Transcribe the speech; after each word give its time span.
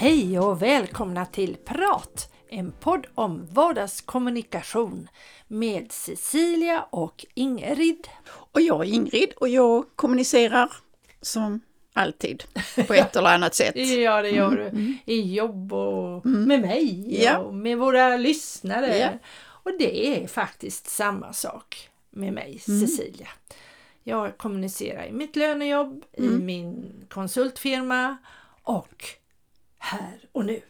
Hej 0.00 0.38
och 0.38 0.62
välkomna 0.62 1.26
till 1.26 1.56
Prat! 1.64 2.32
En 2.48 2.72
podd 2.72 3.06
om 3.14 3.46
vardagskommunikation 3.52 5.08
med 5.48 5.92
Cecilia 5.92 6.86
och 6.90 7.26
Ingrid. 7.34 8.08
Och 8.28 8.60
jag 8.60 8.80
är 8.80 8.92
Ingrid 8.92 9.32
och 9.36 9.48
jag 9.48 9.84
kommunicerar 9.96 10.72
som 11.20 11.60
alltid 11.92 12.44
på 12.86 12.94
ett 12.94 13.16
eller 13.16 13.28
annat 13.34 13.54
sätt. 13.54 13.76
Ja, 13.76 14.22
det 14.22 14.30
gör 14.30 14.50
du. 14.72 14.94
I 15.12 15.34
jobb 15.34 15.72
och 15.72 16.26
med 16.26 16.60
mig 16.60 17.06
Ja. 17.24 17.38
och 17.38 17.54
med 17.54 17.78
våra 17.78 18.16
lyssnare. 18.16 18.98
Ja. 18.98 19.08
Och 19.40 19.70
det 19.78 20.06
är 20.22 20.26
faktiskt 20.26 20.86
samma 20.90 21.32
sak 21.32 21.88
med 22.10 22.32
mig, 22.32 22.58
Cecilia. 22.58 23.28
Jag 24.04 24.38
kommunicerar 24.38 25.06
i 25.06 25.12
mitt 25.12 25.36
lönejobb, 25.36 26.04
i 26.16 26.22
min 26.22 26.92
konsultfirma 27.08 28.16
och 28.62 29.04
här 29.78 30.18
och 30.32 30.44
nu. 30.44 30.60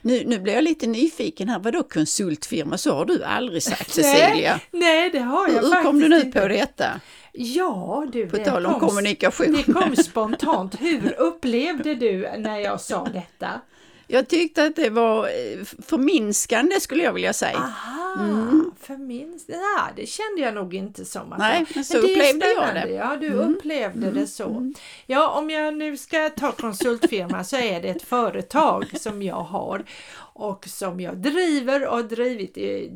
Nu, 0.00 0.24
nu 0.26 0.38
blir 0.38 0.54
jag 0.54 0.64
lite 0.64 0.86
nyfiken 0.86 1.48
här, 1.48 1.58
vadå 1.58 1.82
konsultfirma? 1.82 2.78
Så 2.78 2.94
har 2.94 3.04
du 3.04 3.24
aldrig 3.24 3.62
sagt 3.62 3.90
Cecilia. 3.94 4.60
Nej, 4.70 4.80
nej, 4.82 5.10
det 5.10 5.18
har 5.18 5.48
jag 5.48 5.54
Hur 5.54 5.60
faktiskt 5.60 5.82
kom 5.84 6.00
du 6.00 6.08
nu 6.08 6.20
inte. 6.20 6.40
på 6.40 6.48
detta? 6.48 7.00
Ja, 7.36 8.06
du, 8.12 8.28
På 8.28 8.36
tal 8.36 8.66
om 8.66 8.72
kom- 8.80 8.88
kommunikation. 8.88 9.52
Det 9.52 9.72
kom 9.72 9.96
spontant. 9.96 10.80
Hur 10.80 11.14
upplevde 11.20 11.94
du 11.94 12.30
när 12.38 12.58
jag 12.58 12.80
sa 12.80 13.04
detta? 13.04 13.60
Jag 14.08 14.28
tyckte 14.28 14.64
att 14.64 14.76
det 14.76 14.90
var 14.90 15.24
eh, 15.24 15.64
förminskande 15.86 16.80
skulle 16.80 17.02
jag 17.02 17.12
vilja 17.12 17.32
säga. 17.32 17.56
Aha, 17.56 18.64
för 18.80 18.96
min... 18.96 19.40
Ja, 19.46 19.88
det 19.96 20.06
kände 20.06 20.40
jag 20.42 20.54
nog 20.54 20.74
inte 20.74 21.04
som. 21.04 21.32
Att 21.32 21.38
Nej, 21.38 21.66
men 21.74 21.84
så 21.84 21.98
är 21.98 22.02
upplevde 22.02 22.46
jag 22.46 22.74
det. 22.74 22.80
Mm. 22.80 22.94
Ja, 22.94 23.16
du 23.16 23.32
upplevde 23.32 24.10
det 24.10 24.26
så. 24.26 24.72
Ja, 25.06 25.30
om 25.30 25.50
jag 25.50 25.74
nu 25.74 25.96
ska 25.96 26.30
ta 26.30 26.52
konsultfirma 26.52 27.44
så 27.44 27.56
är 27.56 27.82
det 27.82 27.88
ett 27.88 28.02
företag 28.02 29.00
som 29.00 29.22
jag 29.22 29.34
har 29.42 29.84
och 30.18 30.64
som 30.68 31.00
jag 31.00 31.16
driver 31.16 31.86
och 31.86 31.96
har 31.96 32.02
drivit 32.02 32.58
i 32.58 32.90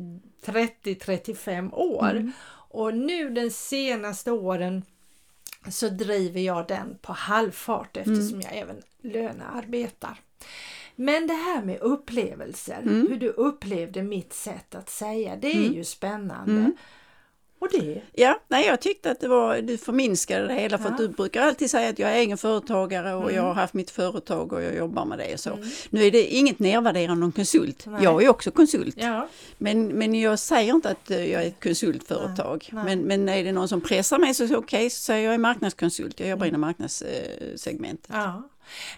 30-35 0.45 1.73
år. 1.73 2.09
Mm. 2.09 2.31
Och 2.73 2.93
nu 2.93 3.29
den 3.29 3.51
senaste 3.51 4.31
åren 4.31 4.85
så 5.69 5.89
driver 5.89 6.39
jag 6.41 6.67
den 6.67 6.97
på 7.01 7.13
halvfart 7.13 7.97
eftersom 7.97 8.41
jag 8.41 8.57
även 8.57 8.81
lönearbetar. 9.01 10.19
Men 10.95 11.27
det 11.27 11.33
här 11.33 11.63
med 11.63 11.79
upplevelser, 11.79 12.81
hur 12.83 13.17
du 13.17 13.27
upplevde 13.27 14.03
mitt 14.03 14.33
sätt 14.33 14.75
att 14.75 14.89
säga, 14.89 15.35
det 15.35 15.51
är 15.51 15.69
ju 15.73 15.83
spännande. 15.83 16.71
Och 17.61 17.67
det, 17.71 18.01
Ja, 18.13 18.39
nej, 18.47 18.65
jag 18.67 18.81
tyckte 18.81 19.11
att 19.11 19.19
det 19.19 19.27
var, 19.27 19.57
du 19.61 19.77
förminskade 19.77 20.47
det 20.47 20.53
hela 20.53 20.77
för 20.77 20.85
att 20.85 20.99
Ja. 20.99 21.07
du 21.07 21.13
brukar 21.13 21.41
alltid 21.41 21.69
säga 21.71 21.89
att 21.89 21.99
jag 21.99 22.09
är 22.11 22.15
egen 22.15 22.37
företagare 22.37 23.13
och 23.13 23.21
Mm. 23.23 23.35
jag 23.35 23.43
har 23.43 23.53
haft 23.53 23.73
mitt 23.73 23.91
företag 23.91 24.53
och 24.53 24.63
jag 24.63 24.75
jobbar 24.75 25.05
med 25.05 25.17
det. 25.19 25.33
och 25.33 25.39
Så. 25.39 25.57
Nu 25.89 26.03
är 26.05 26.11
det 26.11 26.25
inget 26.27 26.59
nedvärderande 26.59 27.25
om 27.25 27.31
konsult. 27.31 27.85
Nej. 27.85 28.03
Jag 28.03 28.23
är 28.23 28.29
också 28.29 28.51
konsult. 28.51 28.95
ja, 28.97 29.27
Men, 29.57 29.87
men 29.87 30.15
jag 30.19 30.39
säger 30.39 30.73
inte 30.73 30.89
att 30.89 31.11
eh, 31.11 31.31
jag 31.31 31.43
är 31.43 31.47
ett 31.47 31.63
konsultföretag. 31.63 32.69
Nej, 32.71 32.83
Men, 32.85 32.99
men 33.01 33.29
är 33.29 33.43
det 33.43 33.51
någon 33.51 33.67
som 33.67 33.81
pressar 33.81 34.19
mig 34.19 34.33
så 34.33 34.55
okej, 34.57 34.89
så 34.89 35.01
säger 35.03 35.25
jag 35.25 35.33
är 35.33 35.37
marknadskonsult. 35.37 36.19
Jag 36.19 36.29
jobbar 36.29 36.45
inom 36.45 36.61
marknadssegmentet. 36.61 38.09
ja. 38.13 38.43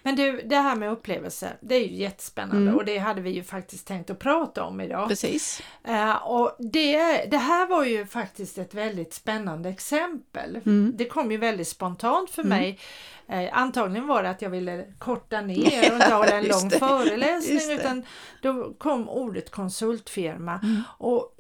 Men 0.04 0.16
du, 0.16 0.42
det 0.46 0.56
här 0.56 0.76
med 0.76 0.92
upplevelser, 0.92 1.58
det 1.62 1.76
är 1.76 1.80
ju 1.80 1.96
jättespännande 1.96 2.74
och 2.74 2.86
det 2.86 2.98
hade 2.98 3.22
vi 3.22 3.30
ju 3.30 3.44
faktiskt 3.44 3.88
tänkt 3.88 4.10
att 4.10 4.20
prata 4.20 4.64
om 4.64 4.82
idag. 4.82 5.08
Precis. 5.08 5.62
Eh, 5.84 6.16
och 6.16 6.56
det, 6.60 7.26
det 7.26 7.38
här 7.38 7.68
var 7.68 7.86
ju 7.86 8.06
faktiskt 8.06 8.58
ett 8.58 8.74
väldigt 8.74 9.14
spännande 9.14 9.70
exempel. 9.70 10.56
Mm. 10.66 10.94
Det 10.96 11.06
kom 11.06 11.32
ju 11.32 11.38
väldigt 11.38 11.68
spontant 11.68 12.30
för 12.30 12.44
mig. 12.44 12.80
Eh, 13.28 13.50
antagligen 13.58 14.08
var 14.08 14.24
det 14.24 14.30
att 14.30 14.42
jag 14.42 14.50
ville 14.50 14.86
korta 15.00 15.42
ner 15.42 15.90
och 15.92 15.96
inte 15.96 16.14
hålla 16.14 16.32
en 16.32 16.48
lång 16.48 16.70
det. 16.70 16.80
föreläsning 16.80 17.78
utan 17.80 18.06
då 18.42 18.74
kom 18.74 19.10
ordet 19.10 19.52
konsultfirma. 19.52 20.60
Mm. 20.64 20.82
Och 20.98 21.36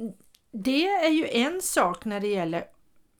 det 0.51 0.87
är 0.87 1.09
ju 1.09 1.27
en 1.27 1.61
sak 1.61 2.05
när 2.05 2.19
det 2.19 2.27
gäller 2.27 2.65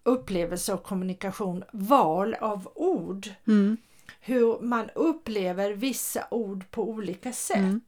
upplevelse 0.03 0.74
och 0.74 0.84
kommunikation, 0.84 1.63
val 1.72 2.36
av 2.42 2.72
ord. 2.75 3.28
Mm. 3.47 3.78
Hur 4.22 4.59
man 4.59 4.90
upplever 4.96 5.72
vissa 5.72 6.28
ord 6.31 6.72
på 6.72 6.90
olika 6.90 7.31
sätt. 7.34 7.58
Mm. 7.58 7.81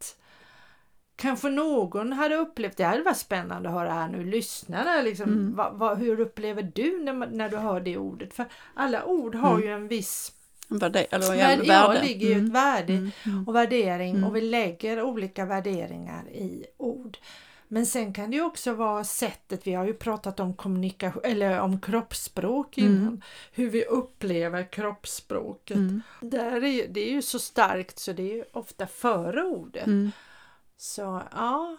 Kanske 1.15 1.49
någon 1.49 2.13
hade 2.13 2.35
upplevt, 2.35 2.77
det 2.77 2.83
hade 2.83 3.03
varit 3.03 3.17
spännande 3.17 3.69
att 3.69 3.75
höra 3.75 3.93
här 3.93 4.07
nu, 4.07 4.23
lyssnarna, 4.23 5.01
liksom, 5.01 5.29
Mm. 5.29 5.55
vad, 5.55 5.73
vad, 5.73 5.97
hur 5.97 6.19
upplever 6.19 6.71
du 6.75 7.03
när, 7.03 7.13
när 7.13 7.49
du 7.49 7.57
hör 7.57 7.79
det 7.79 7.97
ordet? 7.97 8.33
För 8.33 8.45
alla 8.73 9.05
ord 9.05 9.35
har 9.35 9.59
ju 9.59 9.67
en 9.67 9.87
viss, 9.87 10.31
Vad 10.67 10.91
det, 10.91 10.99
eller, 11.03 11.27
värde, 11.35 11.53
Mm. 11.53 11.65
ja, 11.65 11.87
värde. 11.87 12.01
ligger 12.03 12.27
ju 12.27 12.33
ett 12.33 12.39
Mm. 12.39 12.51
värde 12.53 12.93
Mm. 12.93 13.11
Mm. 13.25 13.47
och 13.47 13.55
värdering 13.55 14.23
och 14.23 14.35
vi 14.35 14.41
lägger 14.41 15.01
olika 15.01 15.45
värderingar 15.45 16.29
i 16.29 16.65
ord. 16.77 17.17
Men 17.67 17.85
sen 17.85 18.13
kan 18.13 18.31
det 18.31 18.41
också 18.41 18.73
vara 18.73 19.03
sättet, 19.03 19.67
vi 19.67 19.73
har 19.73 19.85
ju 19.85 19.93
pratat 19.93 20.39
om 20.39 20.53
kommunikation 20.53 21.21
eller 21.25 21.59
om 21.59 21.81
kroppsspråk 21.81 22.77
innan, 22.77 23.23
hur 23.51 23.69
vi 23.69 23.85
upplever 23.85 24.71
kroppsspråket. 24.71 25.77
Mm. 25.77 26.01
Där 26.21 26.63
är, 26.63 26.87
det 26.87 27.09
är 27.09 27.11
ju 27.11 27.21
så 27.21 27.39
starkt 27.39 27.99
så 27.99 28.13
det 28.13 28.39
är 28.39 28.45
ofta 28.51 28.87
före 28.87 29.43
ordet. 29.43 29.87
Mm. 29.87 30.11
Så 30.77 31.21
ja, 31.31 31.77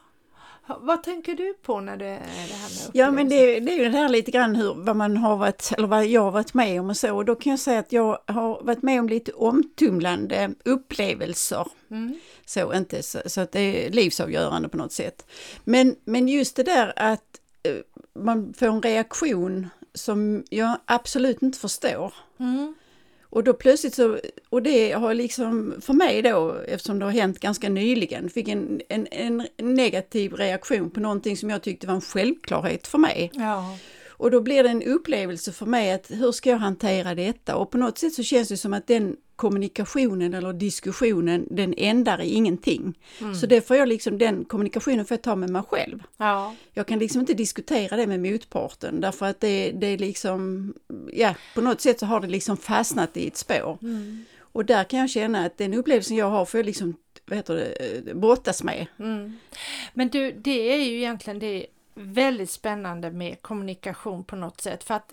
vad 0.80 1.02
tänker 1.02 1.34
du 1.34 1.54
på 1.54 1.80
när 1.80 1.96
det 1.96 2.06
är 2.06 2.48
det 2.48 2.54
här 2.54 2.68
med 2.68 2.90
Ja 2.92 3.10
men 3.10 3.28
det, 3.28 3.60
det 3.60 3.72
är 3.72 3.78
ju 3.78 3.84
det 3.84 3.98
här 3.98 4.08
lite 4.08 4.30
grann 4.30 4.56
hur, 4.56 4.74
vad 4.74 4.96
man 4.96 5.16
har 5.16 5.36
varit, 5.36 5.72
eller 5.76 5.88
vad 5.88 6.06
jag 6.06 6.22
har 6.22 6.30
varit 6.30 6.54
med 6.54 6.80
om 6.80 6.90
och 6.90 6.96
så. 6.96 7.16
Och 7.16 7.24
då 7.24 7.34
kan 7.34 7.50
jag 7.50 7.60
säga 7.60 7.78
att 7.78 7.92
jag 7.92 8.18
har 8.26 8.62
varit 8.62 8.82
med 8.82 9.00
om 9.00 9.08
lite 9.08 9.32
omtumlande 9.32 10.54
upplevelser. 10.64 11.66
Mm. 11.90 12.18
Så, 12.46 12.74
inte, 12.74 13.02
så, 13.02 13.18
så 13.26 13.40
att 13.40 13.52
det 13.52 13.86
är 13.86 13.90
livsavgörande 13.90 14.68
på 14.68 14.76
något 14.76 14.92
sätt. 14.92 15.26
Men, 15.64 15.96
men 16.04 16.28
just 16.28 16.56
det 16.56 16.62
där 16.62 16.92
att 16.96 17.40
eh, 17.62 17.76
man 18.14 18.54
får 18.54 18.66
en 18.66 18.82
reaktion 18.82 19.68
som 19.94 20.44
jag 20.50 20.78
absolut 20.84 21.42
inte 21.42 21.58
förstår. 21.58 22.14
Mm. 22.38 22.74
Och 23.22 23.44
då 23.44 23.52
plötsligt 23.52 23.94
så, 23.94 24.18
och 24.48 24.62
det 24.62 24.92
har 24.92 25.14
liksom 25.14 25.74
för 25.80 25.92
mig 25.92 26.22
då, 26.22 26.52
eftersom 26.68 26.98
det 26.98 27.04
har 27.04 27.12
hänt 27.12 27.40
ganska 27.40 27.68
nyligen, 27.68 28.30
fick 28.30 28.48
en, 28.48 28.80
en, 28.88 29.08
en 29.10 29.46
negativ 29.56 30.32
reaktion 30.32 30.90
på 30.90 31.00
någonting 31.00 31.36
som 31.36 31.50
jag 31.50 31.62
tyckte 31.62 31.86
var 31.86 31.94
en 31.94 32.00
självklarhet 32.00 32.86
för 32.86 32.98
mig. 32.98 33.30
Ja. 33.34 33.78
Och 34.08 34.30
då 34.30 34.40
blir 34.40 34.62
det 34.62 34.68
en 34.68 34.82
upplevelse 34.82 35.52
för 35.52 35.66
mig 35.66 35.92
att 35.92 36.10
hur 36.10 36.32
ska 36.32 36.50
jag 36.50 36.58
hantera 36.58 37.14
detta? 37.14 37.56
Och 37.56 37.70
på 37.70 37.78
något 37.78 37.98
sätt 37.98 38.14
så 38.14 38.22
känns 38.22 38.48
det 38.48 38.56
som 38.56 38.74
att 38.74 38.86
den 38.86 39.16
kommunikationen 39.36 40.34
eller 40.34 40.52
diskussionen, 40.52 41.46
den 41.50 41.74
ändar 41.76 42.20
i 42.20 42.34
ingenting. 42.34 42.98
Så 43.40 43.46
det 43.46 43.60
får 43.60 43.76
jag 43.76 43.88
liksom, 43.88 44.18
den 44.18 44.44
kommunikationen 44.44 45.04
får 45.04 45.14
jag 45.14 45.22
ta 45.22 45.36
med 45.36 45.50
mig 45.50 45.62
själv. 45.68 46.02
ja. 46.16 46.54
Jag 46.72 46.86
kan 46.86 46.98
liksom 46.98 47.20
inte 47.20 47.34
diskutera 47.34 47.96
det 47.96 48.06
med 48.06 48.20
motparten 48.20 49.00
därför 49.00 49.26
att 49.26 49.40
det, 49.40 49.70
det 49.70 49.86
är 49.86 49.98
liksom, 49.98 50.74
ja, 51.12 51.34
på 51.54 51.60
något 51.60 51.80
sätt 51.80 52.00
så 52.00 52.06
har 52.06 52.20
det 52.20 52.26
liksom 52.26 52.56
fastnat 52.56 53.16
i 53.16 53.26
ett 53.26 53.36
spår. 53.36 53.78
Och 54.56 54.64
där 54.64 54.84
kan 54.84 54.98
jag 54.98 55.10
känna 55.10 55.44
att 55.44 55.58
den 55.58 55.74
upplevelsen 55.74 56.16
jag 56.16 56.30
har 56.30 56.44
får 56.44 56.58
jag 56.58 56.66
liksom, 56.66 56.96
vad 57.26 57.36
heter 57.36 57.54
det, 57.54 57.66
eh, 57.66 58.14
brottas 58.14 58.62
med. 58.62 58.86
Mm. 58.98 59.38
Men 59.94 60.08
du, 60.08 60.32
det 60.32 60.72
är 60.72 60.76
ju 60.76 60.96
egentligen 60.96 61.38
det 61.38 61.66
väldigt 61.94 62.50
spännande 62.50 63.10
med 63.10 63.42
kommunikation 63.42 64.24
på 64.24 64.36
något 64.36 64.60
sätt 64.60 64.84
för 64.84 64.94
att 64.94 65.12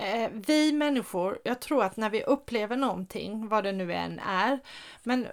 eh, 0.00 0.30
vi 0.46 0.72
människor, 0.72 1.38
jag 1.44 1.60
tror 1.60 1.84
att 1.84 1.96
när 1.96 2.10
vi 2.10 2.22
upplever 2.22 2.76
någonting, 2.76 3.48
vad 3.48 3.64
det 3.64 3.72
nu 3.72 3.92
än 3.92 4.18
är, 4.18 4.58
men 5.02 5.26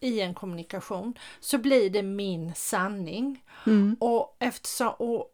i 0.00 0.20
en 0.20 0.34
kommunikation 0.34 1.18
så 1.40 1.58
blir 1.58 1.90
det 1.90 2.02
min 2.02 2.54
sanning. 2.54 3.44
Och 4.00 4.36
eftersom 4.38 4.88
och 4.98 5.30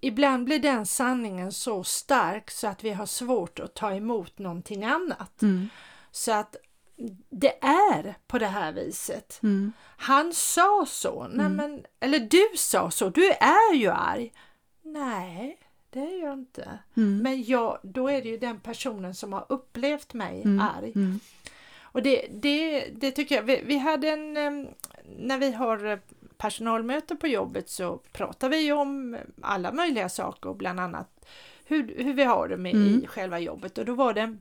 ibland 0.00 0.44
blir 0.44 0.58
den 0.58 0.86
sanningen 0.86 1.52
så 1.52 1.84
stark 1.84 2.50
så 2.50 2.66
att 2.66 2.84
vi 2.84 2.90
har 2.90 3.06
svårt 3.06 3.58
att 3.60 3.74
ta 3.74 3.92
emot 3.94 4.38
någonting 4.38 4.84
annat. 4.84 5.42
Så 6.10 6.32
att 6.32 6.56
det 7.30 7.64
är 7.64 8.14
på 8.26 8.38
det 8.38 8.46
här 8.46 8.72
viset. 8.72 9.38
Han 9.96 10.32
sa 10.32 10.84
så, 10.88 11.28
nej 11.30 11.48
men, 11.48 11.84
eller 12.00 12.18
du 12.18 12.48
sa 12.56 12.90
så, 12.90 13.08
du 13.08 13.30
är 13.30 13.74
ju 13.74 13.88
arg. 13.90 14.32
Nej, 14.82 15.58
det 15.90 16.00
är 16.00 16.22
jag 16.22 16.32
inte. 16.32 16.78
Men 17.22 17.42
jag, 17.42 17.78
då 17.82 18.08
är 18.08 18.22
det 18.22 18.28
ju 18.28 18.36
den 18.36 18.60
personen 18.60 19.14
som 19.14 19.32
har 19.32 19.46
upplevt 19.48 20.14
mig 20.14 20.44
arg. 20.60 20.92
Och 21.92 22.02
det, 22.02 22.26
det, 22.30 22.86
det 22.96 23.10
tycker 23.10 23.34
jag, 23.34 23.42
vi, 23.42 23.62
vi 23.64 23.78
hade 23.78 24.08
en, 24.08 24.34
när 25.18 25.38
vi 25.38 25.52
har 25.52 25.86
eh, 25.86 25.98
personalmöte 26.36 27.16
på 27.16 27.26
jobbet 27.26 27.70
så 27.70 27.96
pratar 27.96 28.48
vi 28.48 28.72
om 28.72 29.16
alla 29.42 29.72
möjliga 29.72 30.08
saker, 30.08 30.54
bland 30.54 30.80
annat 30.80 31.26
hur, 31.64 31.94
hur 32.04 32.14
vi 32.14 32.24
har 32.24 32.48
det 32.48 32.56
med 32.56 32.74
i 32.74 33.06
själva 33.06 33.38
jobbet. 33.38 33.78
Och 33.78 33.84
då 33.84 33.94
var 33.94 34.14
det 34.14 34.36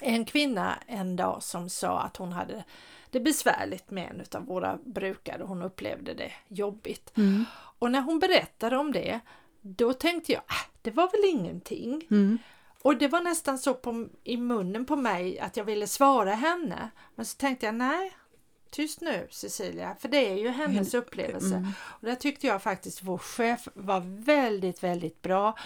en 0.00 0.24
kvinna 0.24 0.74
en 0.86 1.16
dag 1.16 1.42
som 1.42 1.68
sa 1.68 2.00
att 2.00 2.16
hon 2.16 2.32
hade 2.32 2.64
det 3.10 3.20
besvärligt 3.20 3.90
med 3.90 4.10
en 4.10 4.40
av 4.40 4.46
våra 4.46 4.78
brukare. 4.84 5.42
Hon 5.42 5.62
upplevde 5.62 6.14
det 6.14 6.32
jobbigt. 6.48 7.12
Mm. 7.16 7.44
Och 7.78 7.90
när 7.90 8.00
hon 8.00 8.18
berättade 8.18 8.76
om 8.76 8.92
det, 8.92 9.20
då 9.60 9.92
tänkte 9.92 10.32
jag, 10.32 10.42
äh, 10.42 10.66
det 10.82 10.90
var 10.90 11.10
väl 11.10 11.40
ingenting. 11.40 12.06
Mm. 12.10 12.38
Och 12.82 12.96
det 12.96 13.08
var 13.08 13.20
nästan 13.20 13.58
så 13.58 13.74
på, 13.74 14.08
i 14.24 14.36
munnen 14.36 14.84
på 14.86 14.96
mig 14.96 15.38
att 15.38 15.56
jag 15.56 15.64
ville 15.64 15.86
svara 15.86 16.34
henne. 16.34 16.90
Men 17.14 17.26
så 17.26 17.36
tänkte 17.36 17.66
jag, 17.66 17.74
nej, 17.74 18.12
tyst 18.70 19.00
nu 19.00 19.28
Cecilia, 19.30 19.96
för 20.00 20.08
det 20.08 20.28
är 20.30 20.34
ju 20.36 20.48
hennes 20.48 20.94
upplevelse. 20.94 21.54
Mm. 21.56 21.72
Och 21.80 22.06
där 22.06 22.14
tyckte 22.14 22.46
jag 22.46 22.62
faktiskt 22.62 23.02
vår 23.02 23.18
chef 23.18 23.68
var 23.74 24.00
väldigt, 24.24 24.82
väldigt 24.82 25.22
bra. 25.22 25.58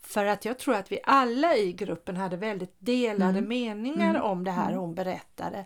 För 0.00 0.24
att 0.26 0.44
jag 0.44 0.58
tror 0.58 0.74
att 0.74 0.92
vi 0.92 1.00
alla 1.04 1.56
i 1.56 1.72
gruppen 1.72 2.16
hade 2.16 2.36
väldigt 2.36 2.74
delade 2.78 3.38
Mm. 3.38 3.48
meningar 3.48 4.10
Mm. 4.10 4.22
om 4.22 4.44
det 4.44 4.50
här 4.50 4.68
Mm. 4.68 4.80
hon 4.80 4.94
berättade. 4.94 5.64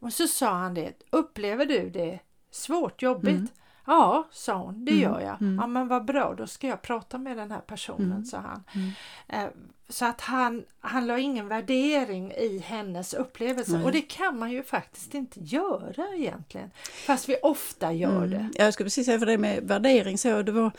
Och 0.00 0.12
så 0.12 0.28
sa 0.28 0.50
han 0.50 0.74
det, 0.74 0.92
upplever 1.10 1.66
du 1.66 1.90
det 1.90 2.18
svårt, 2.50 3.02
jobbigt? 3.02 3.52
Ja, 3.86 4.28
sa 4.32 4.54
hon, 4.54 4.84
det 4.84 4.92
Mm. 4.92 5.02
gör 5.02 5.20
jag. 5.20 5.40
Mm. 5.42 5.58
Ja 5.60 5.66
men 5.66 5.88
vad 5.88 6.04
bra, 6.04 6.34
då 6.38 6.46
ska 6.46 6.66
jag 6.66 6.82
prata 6.82 7.18
med 7.18 7.36
den 7.36 7.50
här 7.50 7.60
personen, 7.60 8.10
Mm. 8.12 8.24
sa 8.24 8.38
han. 8.38 8.62
Eh, 9.28 9.48
Så 9.88 10.04
att 10.04 10.20
han, 10.20 10.64
han 10.80 11.06
la 11.06 11.18
ingen 11.18 11.48
värdering 11.48 12.32
i 12.32 12.58
hennes 12.58 13.14
upplevelse 13.14 13.72
Nej. 13.72 13.84
och 13.84 13.92
det 13.92 14.00
kan 14.00 14.38
man 14.38 14.50
ju 14.50 14.62
faktiskt 14.62 15.14
inte 15.14 15.40
göra 15.40 16.04
egentligen. 16.16 16.70
Fast 17.06 17.28
vi 17.28 17.36
ofta 17.42 17.92
gör 17.92 18.26
det. 18.26 18.48
Jag 18.54 18.74
skulle 18.74 18.84
precis 18.84 19.06
säga 19.06 19.18
för 19.18 19.26
det 19.26 19.38
med 19.38 19.62
värdering 19.62 20.18
så, 20.18 20.42
det 20.42 20.52
var, 20.52 20.70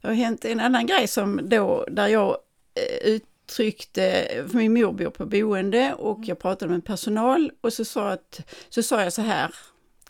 det 0.00 0.08
har 0.08 0.14
hänt 0.14 0.44
en 0.44 0.60
annan 0.60 0.86
grej 0.86 1.06
som 1.08 1.40
då, 1.48 1.84
där 1.90 2.06
jag 2.08 2.36
eh, 2.74 3.08
uttryckte, 3.10 4.28
för 4.50 4.56
min 4.56 4.74
mor 4.74 4.92
bor 4.92 5.10
på 5.10 5.26
boende 5.26 5.94
och 5.94 6.18
jag 6.22 6.38
pratade 6.38 6.72
med 6.72 6.84
personal 6.84 7.50
och 7.60 7.72
så 7.72 7.84
sa, 7.84 8.08
att, 8.10 8.40
så 8.68 8.82
sa 8.82 9.02
jag 9.02 9.12
så 9.12 9.22
här, 9.22 9.54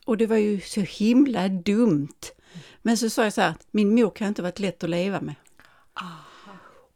och 0.05 0.17
det 0.17 0.27
var 0.27 0.37
ju 0.37 0.61
så 0.61 0.81
himla 0.81 1.49
dumt, 1.49 2.21
men 2.83 2.99
så 2.99 3.11
sa 3.11 3.25
jag 3.25 3.33
så 3.33 3.41
här, 3.41 3.55
min 3.71 3.95
mor 3.95 4.11
kan 4.11 4.29
inte 4.29 4.43
varit 4.43 4.59
lätt 4.59 4.85
att 4.85 4.91
leva 4.91 5.21
med. 5.21 5.35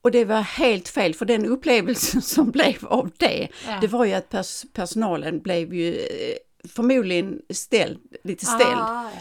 Och 0.02 0.10
det 0.10 0.24
var 0.24 0.40
helt 0.40 0.88
fel, 0.88 1.14
för 1.14 1.24
den 1.26 1.46
upplevelsen 1.46 2.22
som 2.34 2.50
blev 2.50 2.86
av 2.86 3.10
det, 3.16 3.48
Ja. 3.66 3.78
det 3.80 3.86
var 3.86 4.04
ju 4.04 4.12
att 4.12 4.28
pers 4.28 4.64
personalen 4.72 5.40
blev 5.40 5.74
ju 5.74 5.94
eh, 5.94 6.68
förmodligen 6.68 7.40
ställd, 7.50 7.98
lite 8.24 8.46
ställd 8.46 8.78
Ah, 8.80 9.10
ja. 9.14 9.20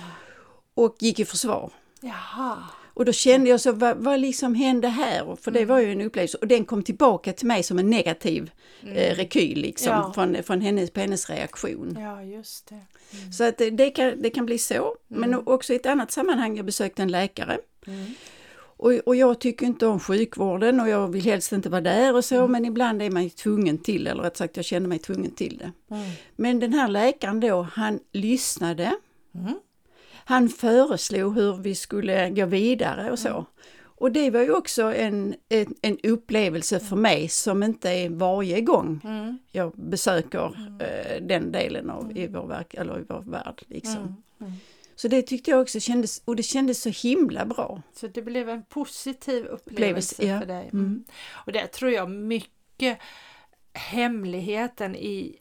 och 0.73 0.95
gick 0.99 1.19
i 1.19 1.25
försvar. 1.25 1.71
Jaha. 2.01 2.57
Och 2.97 3.05
då 3.05 3.11
kände 3.11 3.49
jag 3.49 3.61
så, 3.61 3.71
vad, 3.71 3.97
vad 3.97 4.19
liksom 4.19 4.55
hände 4.55 4.88
här? 4.88 5.35
För 5.35 5.51
det 5.51 5.59
Mm. 5.59 5.69
var 5.69 5.79
ju 5.79 5.91
en 5.91 6.01
upplevelse 6.01 6.38
och 6.38 6.47
den 6.47 6.65
kom 6.65 6.83
tillbaka 6.83 7.33
till 7.33 7.47
mig 7.47 7.63
som 7.63 7.79
en 7.79 7.89
negativ 7.89 8.51
eh, 8.83 9.15
rekyl 9.15 9.61
liksom, 9.61 9.88
Mm. 9.94 10.01
Ja. 10.01 10.13
från, 10.13 10.44
från 10.44 10.61
hennes, 10.61 10.91
på 10.91 10.99
hennes 10.99 11.29
reaktion. 11.29 11.97
Ja, 11.99 12.23
just 12.23 12.67
det. 12.69 12.79
Så 13.33 13.44
att 13.44 13.57
det, 13.57 13.69
det, 13.69 13.89
kan, 13.89 14.21
det 14.21 14.29
kan 14.29 14.45
bli 14.45 14.57
så. 14.57 14.95
Men 15.07 15.33
också 15.47 15.73
i 15.73 15.75
ett 15.75 15.85
annat 15.85 16.11
sammanhang, 16.11 16.57
jag 16.57 16.65
besökte 16.65 17.01
en 17.01 17.11
läkare. 17.11 17.57
Mm. 17.88 18.05
Och, 18.79 18.91
och 18.94 19.15
jag 19.15 19.39
tycker 19.39 19.65
inte 19.65 19.88
om 19.88 19.99
sjukvården 19.99 20.79
och 20.79 20.89
jag 20.89 21.07
vill 21.07 21.23
helst 21.23 21.51
inte 21.51 21.69
vara 21.69 21.81
där 21.81 22.15
och 22.15 22.25
så, 22.25 22.35
Mm. 22.35 22.51
men 22.51 22.65
ibland 22.65 23.01
är 23.01 23.09
man 23.09 23.23
ju 23.23 23.29
tvungen 23.29 23.77
till 23.77 24.07
eller 24.07 24.23
rätt 24.23 24.38
sagt 24.38 24.55
jag 24.57 24.65
känner 24.65 24.88
mig 24.88 24.99
tvungen 24.99 25.31
till 25.31 25.57
det. 25.57 25.95
Mm. 25.95 26.09
Men 26.35 26.59
den 26.59 26.73
här 26.73 26.88
läkaren 26.88 27.39
då, 27.39 27.61
han 27.73 27.99
lyssnade. 28.11 28.91
Mm. 29.35 29.53
Han 30.27 30.50
föreslog 30.50 31.35
hur 31.35 31.57
vi 31.57 31.75
skulle 31.75 32.29
gå 32.29 32.45
vidare 32.45 33.12
och 33.12 33.19
så. 33.19 33.29
Mm. 33.29 33.45
Och 34.00 34.12
det 34.12 34.29
var 34.29 34.41
ju 34.41 34.53
också 34.53 34.83
en, 34.83 35.35
en, 35.50 35.75
en 35.81 35.97
upplevelse 36.03 36.79
för 36.79 36.95
mig 36.95 37.29
som 37.29 37.63
inte 37.63 37.89
är 37.89 38.09
varje 38.09 38.62
gång 38.62 39.01
Mm. 39.03 39.38
jag 39.51 39.71
besöker 39.75 40.45
eh, 40.81 41.21
den 41.21 41.51
delen 41.51 41.89
av 41.89 42.18
i 42.18 42.27
vår, 42.27 42.47
verk, 42.47 42.74
eller 42.74 43.00
i 43.00 43.03
vår 43.09 43.21
värld. 43.21 43.63
Liksom. 43.68 43.97
Mm. 43.97 44.13
Mm. 44.41 44.53
Så 44.95 45.07
det 45.07 45.21
tyckte 45.21 45.51
jag 45.51 45.62
också 45.62 45.79
kändes, 45.79 46.21
och 46.25 46.35
det 46.35 46.44
kändes 46.44 46.81
så 46.81 46.89
himla 46.89 47.45
bra. 47.45 47.81
Så 47.94 48.07
det 48.07 48.21
blev 48.21 48.50
en 48.50 48.63
positiv 48.63 49.45
upplevelse 49.45 49.71
Upplevelse, 49.71 50.25
ja. 50.25 50.39
för 50.39 50.47
dig. 50.47 50.69
Mm. 50.73 51.03
Och 51.31 51.51
det 51.51 51.68
tror 51.68 51.91
jag 51.91 52.09
mycket 52.09 53.00
hemligheten 53.73 54.95
i 54.95 55.39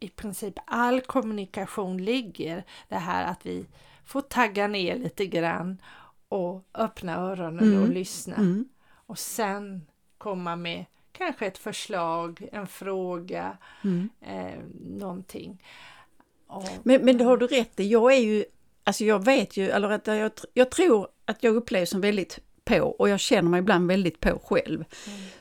i 0.00 0.08
princip 0.08 0.54
all 0.64 1.00
kommunikation 1.00 2.04
ligger. 2.04 2.64
Det 2.88 2.96
här 2.96 3.24
att 3.24 3.46
vi 3.46 3.66
får 4.04 4.20
tagga 4.20 4.66
ner 4.66 4.98
lite 4.98 5.26
grann 5.26 5.82
och 6.28 6.64
öppna 6.74 7.16
öronen 7.16 7.68
Mm. 7.72 7.82
och 7.82 7.88
lyssna. 7.88 8.36
Mm. 8.36 8.68
Och 9.06 9.18
sen 9.18 9.86
komma 10.18 10.56
med 10.56 10.84
kanske 11.12 11.46
ett 11.46 11.58
förslag, 11.58 12.48
en 12.52 12.66
fråga, 12.66 13.56
Mm. 13.84 14.08
eh, 14.20 14.58
någonting. 14.98 15.62
Och, 16.46 16.64
Men, 16.82 17.04
men 17.04 17.20
har 17.20 17.36
du 17.36 17.46
rätt 17.46 17.80
i, 17.80 17.88
jag 17.88 18.12
är 18.12 18.18
ju, 18.20 18.44
alltså 18.84 19.04
jag 19.04 19.24
vet 19.24 19.56
ju, 19.56 19.70
eller 19.70 19.90
att 19.90 20.06
jag, 20.06 20.32
jag 20.54 20.70
tror 20.70 21.08
att 21.24 21.42
jag 21.42 21.54
upplevs 21.56 21.90
som 21.90 22.00
väldigt 22.00 22.38
på 22.64 22.80
och 22.80 23.08
jag 23.08 23.20
känner 23.20 23.50
mig 23.50 23.58
ibland 23.60 23.88
väldigt 23.88 24.20
på 24.20 24.38
själv. 24.44 24.84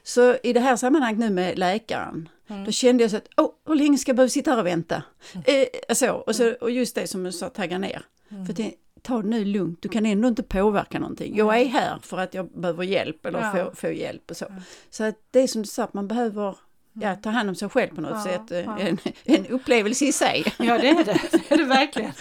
Så 0.04 0.36
i 0.44 0.54
det 0.54 0.60
här 0.60 0.76
sammanhanget 0.76 1.20
nu 1.20 1.30
med 1.30 1.60
läkaren, 1.60 2.30
Mm. 2.50 2.64
då 2.66 2.72
kände 2.72 3.04
jag 3.04 3.12
så 3.12 3.18
att, 3.18 3.28
åh, 3.38 3.50
hur 3.68 3.76
länge 3.76 3.98
ska 3.98 4.10
jag 4.10 4.16
behöva 4.16 4.30
sitta 4.30 4.52
här 4.52 4.60
och 4.60 4.66
vänta? 4.66 5.04
Eh, 5.46 5.94
så, 5.96 6.12
och, 6.12 6.36
så, 6.36 6.52
och 6.62 6.72
just 6.72 6.96
det 6.96 7.08
som 7.08 7.24
du 7.24 7.32
sa, 7.32 7.50
tagga 7.50 7.78
ner. 7.78 8.02
För 8.48 8.54
det, 8.54 8.72
ta 9.02 9.22
det 9.22 9.28
nu 9.28 9.46
lugnt, 9.46 9.82
du 9.82 9.90
kan 9.90 10.06
ändå 10.06 10.28
inte 10.28 10.44
påverka 10.44 11.00
någonting. 11.00 11.38
Jag 11.38 11.60
är 11.62 11.66
här 11.66 12.00
för 12.04 12.18
att 12.18 12.34
jag 12.34 12.50
behöver 12.52 12.84
hjälp 12.84 13.26
eller 13.26 13.40
Ja. 13.40 13.52
få, 13.66 13.76
få 13.76 13.92
hjälp 13.92 14.32
och 14.32 14.38
så. 14.38 14.46
Så 14.90 15.04
att 15.04 15.16
det 15.32 15.40
är 15.40 15.48
som 15.48 15.62
du 15.62 15.68
sa, 15.68 15.84
att 15.84 15.94
man 15.94 16.08
behöver 16.08 16.56
ja, 16.94 17.16
ta 17.16 17.30
hand 17.30 17.50
om 17.50 17.56
sig 17.56 17.70
själv 17.70 17.96
på 17.96 18.02
något 18.02 18.12
Ja, 18.12 18.24
sätt. 18.24 18.66
Ja. 18.66 18.80
En, 18.80 18.98
en 19.24 19.48
upplevelse 19.48 20.06
i 20.06 20.12
sig. 20.14 20.44
Ja 20.60 20.78
det 20.78 20.90
är 20.90 20.96
det, 21.04 21.20
det 21.32 21.52
är 21.54 21.58
det 21.58 21.66
verkligen. 21.66 22.12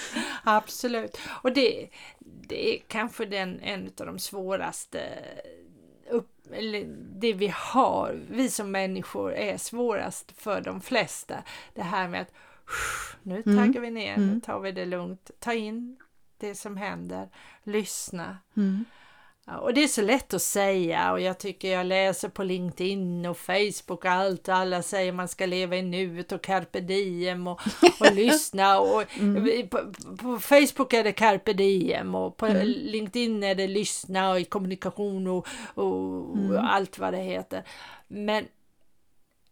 Absolut. 0.45 1.19
Och 1.43 1.53
det, 1.53 1.89
det 2.51 2.75
är 2.75 2.79
kanske 2.89 3.25
den, 3.27 3.61
en 3.61 3.87
av 4.01 4.07
de 4.07 4.19
svåraste 4.19 5.19
upp, 6.11 6.31
det 7.21 7.33
vi 7.33 7.53
har, 7.57 8.21
vi 8.31 8.49
som 8.51 8.71
människor 8.71 9.33
är 9.35 9.57
svårast 9.57 10.33
för 10.33 10.61
de 10.61 10.81
flesta. 10.81 11.43
Det 11.75 11.83
här 11.83 12.09
med 12.09 12.21
att 12.21 12.33
nu 13.23 13.43
Mm. 13.47 13.59
taggar 13.59 13.81
vi 13.81 13.91
ner, 13.91 14.17
nu 14.17 14.23
Mm. 14.25 14.41
tar 14.41 14.61
vi 14.61 14.73
det 14.73 14.85
lugnt, 14.87 15.31
ta 15.39 15.53
in 15.55 15.97
det 16.39 16.55
som 16.55 16.77
händer, 16.77 17.29
lyssna. 17.63 18.39
Mm. 18.57 18.85
Och 19.59 19.75
det 19.75 19.83
är 19.83 19.89
så 19.89 20.03
lätt 20.03 20.35
att 20.35 20.43
säga 20.43 21.13
och 21.13 21.21
jag 21.21 21.39
tycker 21.39 21.73
jag 21.73 21.87
läser 21.87 22.29
på 22.29 22.43
LinkedIn 22.43 23.27
och 23.27 23.39
Facebook 23.39 23.91
och 23.91 24.05
allt 24.05 24.49
och 24.49 24.55
alla 24.55 24.83
säger 24.83 25.13
man 25.13 25.29
ska 25.29 25.47
leva 25.47 25.77
i 25.77 25.83
nuet 25.83 26.33
och 26.33 26.43
carpe 26.43 26.81
diem 26.81 27.47
och, 27.47 27.61
och 28.01 28.13
lyssna 28.15 28.81
och 28.81 29.05
på, 29.71 29.93
på 30.17 30.39
Facebook 30.39 30.93
är 30.93 31.05
det 31.05 31.13
carpe 31.13 31.53
diem 31.53 32.15
och 32.15 32.37
på 32.37 32.47
LinkedIn 32.65 33.43
är 33.43 33.55
det 33.55 33.67
lyssna 33.67 34.31
och 34.31 34.41
i 34.41 34.45
kommunikation 34.45 35.27
och, 35.27 35.47
och, 35.75 35.85
och 35.85 36.75
allt 36.75 36.99
vad 36.99 37.13
det 37.13 37.23
heter. 37.23 37.63
Men 38.09 38.45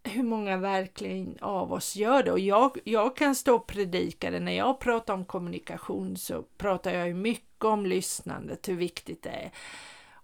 hur 0.02 0.22
många 0.22 0.56
verkligen 0.56 1.38
av 1.40 1.72
oss 1.72 1.96
gör 1.96 2.22
det? 2.22 2.32
Och 2.32 2.38
jag, 2.38 2.78
jag 2.84 3.16
kan 3.16 3.34
stå 3.34 3.54
och 3.54 3.66
predika 3.66 4.30
det. 4.30 4.40
När 4.40 4.52
jag 4.52 4.80
pratar 4.80 5.14
om 5.14 5.24
kommunikation 5.24 6.16
så 6.16 6.42
pratar 6.42 6.90
jag 6.94 7.08
ju 7.08 7.14
mycket 7.14 7.64
om 7.64 7.86
lyssnandet, 7.86 8.68
hur 8.68 8.76
viktigt 8.76 9.22
det 9.22 9.30
är. 9.30 9.50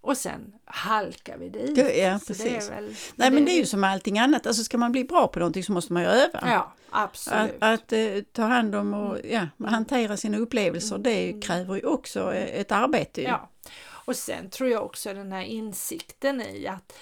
Och 0.00 0.16
sen 0.16 0.52
halkar 0.64 1.38
vi 1.38 1.48
dit. 1.48 1.78
Ja, 1.78 2.20
precis. 2.26 2.70
är 2.70 2.74
väl, 2.74 2.94
Nej 3.14 3.30
men 3.30 3.44
det 3.44 3.50
är 3.50 3.56
ju 3.56 3.66
som 3.66 3.84
allting 3.84 4.18
annat, 4.18 4.46
alltså 4.46 4.64
ska 4.64 4.78
man 4.78 4.92
bli 4.92 5.04
bra 5.04 5.28
på 5.28 5.38
någonting 5.38 5.64
så 5.64 5.72
måste 5.72 5.92
man 5.92 6.02
ju 6.02 6.08
öva. 6.08 6.40
Ja, 6.42 6.74
Att, 6.90 7.04
absolut. 7.04 7.56
att 7.58 7.92
eh, 7.92 8.20
ta 8.32 8.42
hand 8.42 8.74
om 8.74 8.94
och 8.94 9.18
ja, 9.24 9.46
hantera 9.66 10.16
sina 10.16 10.38
upplevelser, 10.38 10.98
det 10.98 11.42
kräver 11.42 11.74
ju 11.74 11.86
också 11.86 12.34
eh, 12.34 12.60
ett 12.60 12.72
arbete. 12.72 13.20
Ju. 13.20 13.26
Ja. 13.26 13.50
Och 13.86 14.16
sen 14.16 14.50
tror 14.50 14.70
jag 14.70 14.84
också 14.84 15.14
den 15.14 15.32
här 15.32 15.42
insikten 15.42 16.40
i 16.40 16.66
att 16.66 16.92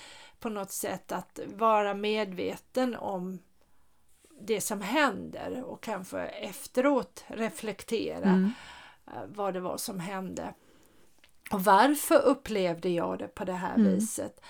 på 0.42 0.48
något 0.48 0.70
sätt 0.72 1.12
att 1.12 1.40
vara 1.56 1.94
medveten 1.94 2.96
om 2.96 3.38
det 4.40 4.60
som 4.60 4.80
händer 4.80 5.62
och 5.64 5.82
kanske 5.82 6.20
efteråt 6.26 7.24
reflektera 7.28 8.28
Mm. 8.28 8.52
eh, 9.06 9.22
vad 9.28 9.54
det 9.54 9.60
var 9.60 9.76
som 9.76 10.00
hände. 10.00 10.54
Och 11.52 11.64
varför 11.64 12.22
upplevde 12.22 12.88
jag 12.88 13.18
det 13.18 13.28
på 13.28 13.44
det 13.44 13.52
här 13.52 13.74
Mm. 13.74 13.94
viset? 13.94 14.40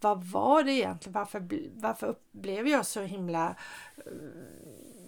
Vad 0.00 0.24
var 0.24 0.62
det 0.62 0.72
egentligen? 0.72 1.12
Varför, 1.12 1.42
varför 1.74 2.14
blev 2.32 2.68
jag 2.68 2.86
så 2.86 3.00
himla 3.02 3.56
eh, 3.96 4.12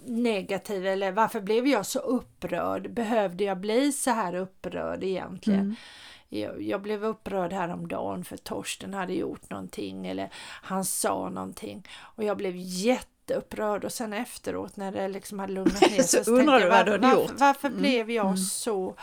negativ 0.07 0.87
eller 0.87 1.13
varför 1.13 1.41
blev 1.41 1.67
jag 1.67 1.87
så 1.87 1.99
upprörd? 1.99 2.91
Behövde 2.95 3.45
jag 3.45 3.59
bli 3.59 3.93
så 3.93 4.11
här 4.11 4.35
upprörd 4.35 5.05
egentligen? 5.05 5.61
Mm. 5.61 5.75
Jag, 6.29 6.63
jag 6.63 6.83
blev 6.83 7.05
upprörd 7.05 7.53
häromdagen 7.53 8.25
för 8.25 8.37
Torsten 8.37 8.95
hade 8.95 9.15
gjort 9.15 9.51
någonting 9.51 10.07
eller 10.07 10.29
han 10.63 10.85
sa 10.85 11.29
någonting 11.29 11.87
och 12.01 12.25
jag 12.25 12.37
blev 12.37 12.53
jätteupprörd 12.57 13.85
och 13.85 13.93
sen 13.93 14.13
efteråt 14.13 14.77
när 14.77 14.93
det 14.93 15.09
liksom 15.09 15.39
hade 15.39 15.53
lugnat 15.53 15.81
ner 15.91 16.03
Så 16.03 16.25
sig 16.25 16.33
undrar 16.35 16.59
tänkte 16.59 16.59
du 16.59 16.61
jag, 16.63 16.69
vad 16.69 16.77
hade 16.79 17.17
varför, 17.19 17.35
varför 17.39 17.69
Mm. 17.69 17.81
blev 17.81 18.11
jag 18.11 18.27
Mm. 18.27 18.37
så 18.37 18.95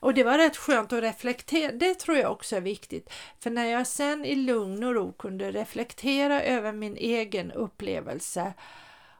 och 0.00 0.14
det 0.14 0.24
var 0.24 0.38
rätt 0.38 0.56
skönt 0.56 0.92
att 0.92 1.02
reflektera, 1.02 1.72
det 1.72 1.94
tror 1.94 2.16
jag 2.16 2.32
också 2.32 2.56
är 2.56 2.60
viktigt. 2.60 3.10
För 3.40 3.50
när 3.50 3.64
jag 3.66 3.86
sen 3.86 4.24
i 4.24 4.34
lugn 4.34 4.84
och 4.84 4.94
ro 4.94 5.12
kunde 5.12 5.50
reflektera 5.52 6.42
över 6.42 6.72
min 6.72 6.96
egen 6.96 7.52
upplevelse 7.52 8.52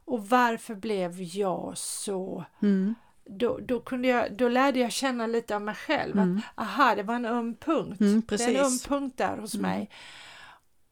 och 0.05 0.29
varför 0.29 0.75
blev 0.75 1.23
jag 1.23 1.73
så 1.79 2.45
Mm. 2.63 2.95
Då, 3.25 3.59
då, 3.63 3.81
kunde 3.81 4.09
jag, 4.09 4.37
då 4.37 4.49
lärde 4.49 4.79
jag 4.79 4.93
känna 4.93 5.27
lite 5.27 5.57
av 5.57 5.63
mig 5.63 5.75
själv. 5.75 6.19
Mm. 6.19 6.41
Att, 6.55 6.63
aha, 6.65 6.95
det 6.95 7.03
var 7.03 7.15
en 7.15 7.25
öm 7.27 7.55
punkt. 7.57 8.01
Mm, 8.01 8.23
det 8.29 8.41
är 8.41 8.49
en 8.49 8.65
öm 8.65 8.79
punkt 8.89 9.19
där 9.19 9.37
hos 9.37 9.55
Mm. 9.55 9.71
mig. 9.71 9.91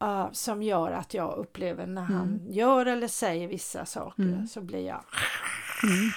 uh, 0.04 0.28
som 0.32 0.62
gör 0.62 0.90
att 0.92 1.14
jag 1.14 1.38
upplever 1.38 1.86
när 1.86 2.02
han 2.02 2.22
Mm. 2.28 2.52
gör 2.52 2.86
eller 2.86 3.08
säger 3.08 3.48
vissa 3.48 3.84
saker 3.86 4.22
Mm. 4.22 4.46
så 4.46 4.60
blir 4.60 4.86
jag... 4.86 5.04
Mm. 5.82 6.10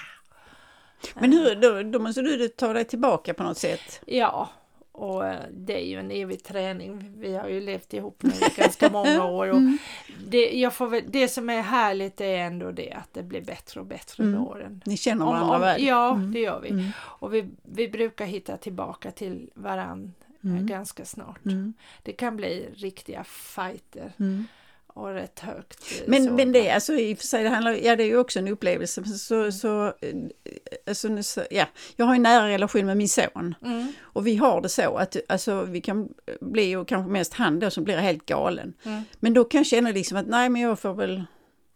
Men 1.22 1.34
hur, 1.34 1.56
då, 1.56 1.92
då 1.92 2.00
måste 2.00 2.22
du 2.22 2.48
ta 2.48 2.74
dig 2.74 2.86
tillbaka 2.86 3.34
på 3.34 3.44
något 3.44 3.58
sätt. 3.58 4.02
Ja, 4.06 4.50
och 4.96 5.28
eh, 5.28 5.40
det 5.52 5.82
är 5.82 5.86
ju 5.86 6.00
en 6.00 6.12
evig 6.12 6.44
träning. 6.44 7.14
Vi 7.18 7.36
har 7.36 7.48
ju 7.48 7.62
levt 7.62 7.94
ihop 7.94 8.24
nu 8.24 8.30
i 8.30 8.62
ganska 8.62 8.90
många 8.90 9.26
år. 9.30 9.48
Och 9.50 9.58
Mm. 9.58 9.78
det, 10.28 10.60
jag 10.60 10.74
får 10.74 10.88
väl, 10.88 11.04
det 11.08 11.28
som 11.28 11.50
är 11.50 11.62
härligt 11.62 12.22
är 12.22 12.38
ändå 12.38 12.72
det 12.72 12.92
att 12.92 13.14
det 13.14 13.24
blir 13.24 13.42
bättre 13.42 13.80
och 13.80 13.86
bättre 13.86 14.24
med 14.24 14.34
Mm. 14.34 14.48
åren. 14.48 14.82
Ni 14.86 14.98
känner 14.98 15.26
varandra 15.26 15.56
om- 15.56 15.62
väl? 15.62 15.84
Ja, 15.84 16.14
Mm. 16.16 16.32
det 16.34 16.40
gör 16.40 16.60
vi. 16.62 16.70
Mm. 16.70 16.90
Och 17.00 17.34
vi, 17.34 17.46
vi 17.64 17.88
brukar 17.88 18.26
hitta 18.26 18.58
tillbaka 18.58 19.12
till 19.12 19.50
varann 19.54 20.14
eh, 20.44 20.50
Mm. 20.52 20.66
ganska 20.68 21.06
snart. 21.06 21.46
Mm. 21.46 21.74
Det 22.04 22.12
kan 22.14 22.36
bli 22.36 22.70
riktiga 22.76 23.24
fighter. 23.24 24.12
Och 24.94 25.14
rätt 25.14 25.40
högt. 25.40 26.04
Men, 26.08 26.26
så. 26.26 26.32
men 26.32 26.52
det, 26.52 26.70
alltså, 26.70 26.94
i 26.94 27.14
och 27.14 27.18
för 27.18 27.26
sig, 27.28 27.44
det, 27.44 27.50
handlar, 27.50 27.72
ja, 27.72 27.96
det 27.96 28.04
är 28.04 28.08
ju 28.08 28.18
också 28.18 28.40
en 28.40 28.48
upplevelse. 28.48 29.02
Men 29.02 29.10
Så, 29.14 29.52
så, 29.52 29.86
eh, 29.86 29.94
alltså, 30.88 31.08
nu 31.08 31.24
så, 31.24 31.42
ja, 31.50 31.66
jag 31.96 32.06
har 32.06 32.16
en 32.16 32.24
nära 32.24 32.48
relation 32.48 32.86
med 32.86 32.98
min 32.98 33.10
son 33.10 33.56
Mm, 33.62 33.94
och 34.02 34.28
vi 34.28 34.36
har 34.36 34.62
det 34.62 34.70
så 34.70 34.98
att 34.98 35.18
alltså, 35.30 35.64
vi 35.64 35.82
kan 35.82 36.10
bli, 36.42 36.76
och 36.76 36.88
kanske 36.88 37.12
mest 37.12 37.34
han 37.34 37.60
då, 37.60 37.70
som 37.70 37.84
blir 37.84 37.98
helt 37.98 38.26
galen. 38.26 38.74
mm. 38.84 39.04
Men 39.20 39.34
då 39.34 39.44
kan 39.44 39.60
jag 39.60 39.66
känna 39.66 39.92
liksom 39.92 40.18
att 40.18 40.28
nej, 40.28 40.50
men 40.50 40.62
jag 40.62 40.80
får 40.80 40.94
väl 40.94 41.24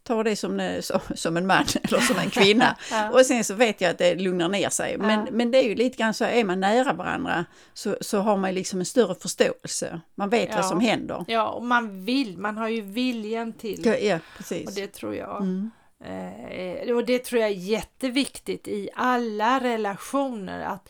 ta 0.08 0.24
det 0.24 0.36
som, 0.36 0.58
det- 0.58 0.82
som, 1.16 1.38
en 1.38 1.48
man 1.48 1.66
eller 1.84 2.00
som 2.00 2.18
en 2.18 2.30
kvinna. 2.30 2.78
Ja. 2.92 3.10
Och 3.12 3.26
sen 3.26 3.44
så 3.44 3.54
vet 3.54 3.82
jag 3.82 3.92
att 3.92 3.98
det 3.98 4.16
lugnar 4.16 4.50
ner 4.50 4.70
sig. 4.70 4.98
Men, 4.98 5.20
Ja. 5.20 5.26
men 5.32 5.52
det 5.52 5.58
är 5.58 5.64
ju 5.64 5.76
lite 5.76 5.98
grann 5.98 6.14
så, 6.14 6.26
är 6.26 6.44
man 6.44 6.60
nära 6.60 6.94
varandra 6.94 7.46
så, 7.74 7.98
så 8.02 8.20
har 8.20 8.38
man 8.38 8.54
liksom 8.54 8.80
en 8.80 8.86
större 8.86 9.16
förståelse. 9.16 10.02
Man 10.16 10.30
vet 10.30 10.50
Ja. 10.50 10.56
vad 10.56 10.66
som 10.66 10.80
händer. 10.80 11.26
ja, 11.28 11.50
och 11.50 11.64
man 11.66 12.06
vill, 12.06 12.38
man 12.38 12.58
har 12.58 12.68
ju 12.68 12.82
viljan 12.82 13.54
till. 13.54 13.86
Ja, 13.86 13.96
ja 13.96 14.20
precis. 14.38 14.68
Och 14.68 14.74
det 14.76 14.88
tror 14.88 15.16
jag. 15.16 15.42
Mm. 15.42 15.72
Eh, 16.06 16.96
och 16.96 17.06
det 17.06 17.20
tror 17.26 17.42
jag 17.42 17.50
är 17.50 17.54
jätteviktigt 17.56 18.68
i 18.68 18.90
alla 18.96 19.60
relationer 19.60 20.62
att 20.66 20.90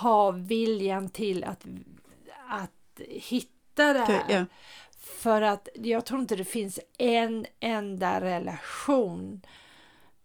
ha 0.00 0.30
viljan 0.30 1.08
till 1.10 1.44
att, 1.44 1.64
att 2.48 3.00
hitta 3.08 3.92
det 3.92 3.98
här. 4.28 4.46
För 4.98 5.42
att 5.42 5.68
jag 5.74 6.04
tror 6.06 6.20
inte 6.20 6.36
det 6.36 6.44
finns 6.44 6.80
en 6.98 7.46
enda 7.60 8.20
relation 8.20 9.40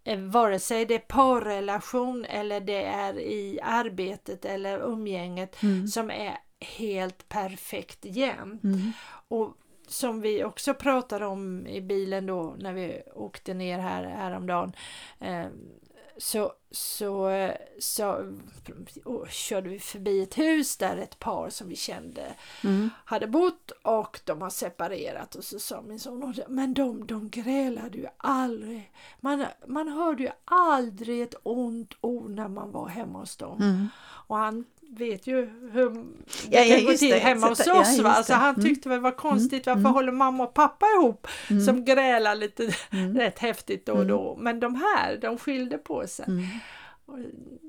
eh, 0.03 0.20
vare 0.20 0.60
sig 0.60 0.86
det 0.86 0.96
är 0.96 1.00
parrelation 1.00 2.25
eller 2.25 2.60
det 2.60 2.84
är 2.84 3.20
i 3.20 3.60
arbetet 3.63 4.46
eller 4.46 4.80
umgänget 4.80 5.63
Mm. 5.63 5.88
som 5.88 6.12
är 6.12 6.38
helt 6.80 7.30
perfekt 7.30 8.06
jämt. 8.06 8.63
Mm. 8.63 8.92
Och 9.27 9.53
som 9.88 10.22
vi 10.22 10.44
också 10.44 10.74
pratade 10.74 11.25
om 11.25 11.68
i 11.68 11.82
bilen 11.82 12.25
då 12.25 12.56
när 12.60 12.74
vi 12.74 13.01
åkte 13.15 13.53
ner 13.53 13.80
här 13.80 14.03
häromdagen 14.03 14.74
eh, 15.20 15.46
så, 16.17 16.53
så, 16.72 17.32
så 17.79 18.34
och 19.05 19.29
körde 19.29 19.70
vi 19.70 19.79
förbi 19.79 20.22
ett 20.22 20.38
hus 20.38 20.77
där 20.77 20.98
ett 20.98 21.20
par 21.20 21.50
som 21.50 21.70
vi 21.70 21.75
kände 21.75 22.34
Mm. 22.63 22.89
hade 23.05 23.27
bott 23.27 23.72
och 23.72 24.20
de 24.24 24.41
har 24.41 24.50
separerat 24.50 25.36
och 25.36 25.43
så 25.43 25.60
sa 25.60 25.82
min 25.82 26.00
son 26.00 26.34
men 26.48 26.74
de, 26.74 27.08
de 27.08 27.29
grälade 27.29 27.98
ju 27.98 28.08
aldrig. 28.17 28.91
Man, 29.20 29.46
man 29.67 29.88
hörde 29.88 30.24
ju 30.24 30.29
aldrig 30.46 31.22
ett 31.22 31.36
ont 31.43 31.93
ord 32.01 32.29
när 32.29 32.48
man 32.48 32.72
var 32.72 32.88
hemma 32.88 33.20
hos 33.20 33.38
dem. 33.38 33.62
Mm. 33.62 33.88
Och 34.27 34.38
han 34.38 34.65
vet 34.98 35.28
ju 35.28 35.36
hur 35.74 35.90
det 35.90 35.98
Ja, 36.50 36.62
ja, 36.64 36.76
kan 36.76 36.86
gå 36.86 36.94
till 36.94 37.10
det. 37.10 37.18
hemma 37.18 37.48
hos 37.48 37.68
ja, 37.68 37.82
oss. 37.82 37.88
just 37.88 38.00
va? 38.00 38.24
Så 38.24 38.32
det. 38.34 38.38
han 38.38 38.56
Mm. 38.56 38.66
tyckte 38.68 38.90
väl 38.90 39.00
var 39.00 39.12
konstigt 39.12 39.66
varför 39.66 39.80
Mm. 39.80 39.94
håller 39.94 40.12
mamma 40.12 40.44
och 40.44 40.54
pappa 40.54 40.86
ihop 40.98 41.28
Mm. 41.50 41.66
som 41.66 41.86
grälar 41.86 42.36
lite 42.36 42.70
Mm. 42.92 43.18
rätt 43.20 43.40
häftigt 43.40 43.86
då 43.86 43.94
och 43.94 44.06
då. 44.06 44.38
Men 44.42 44.60
de 44.60 44.76
här, 44.76 45.18
de 45.18 45.38
skilde 45.38 45.78
på 45.78 46.08
sig. 46.08 46.26
Mm. 46.28 46.44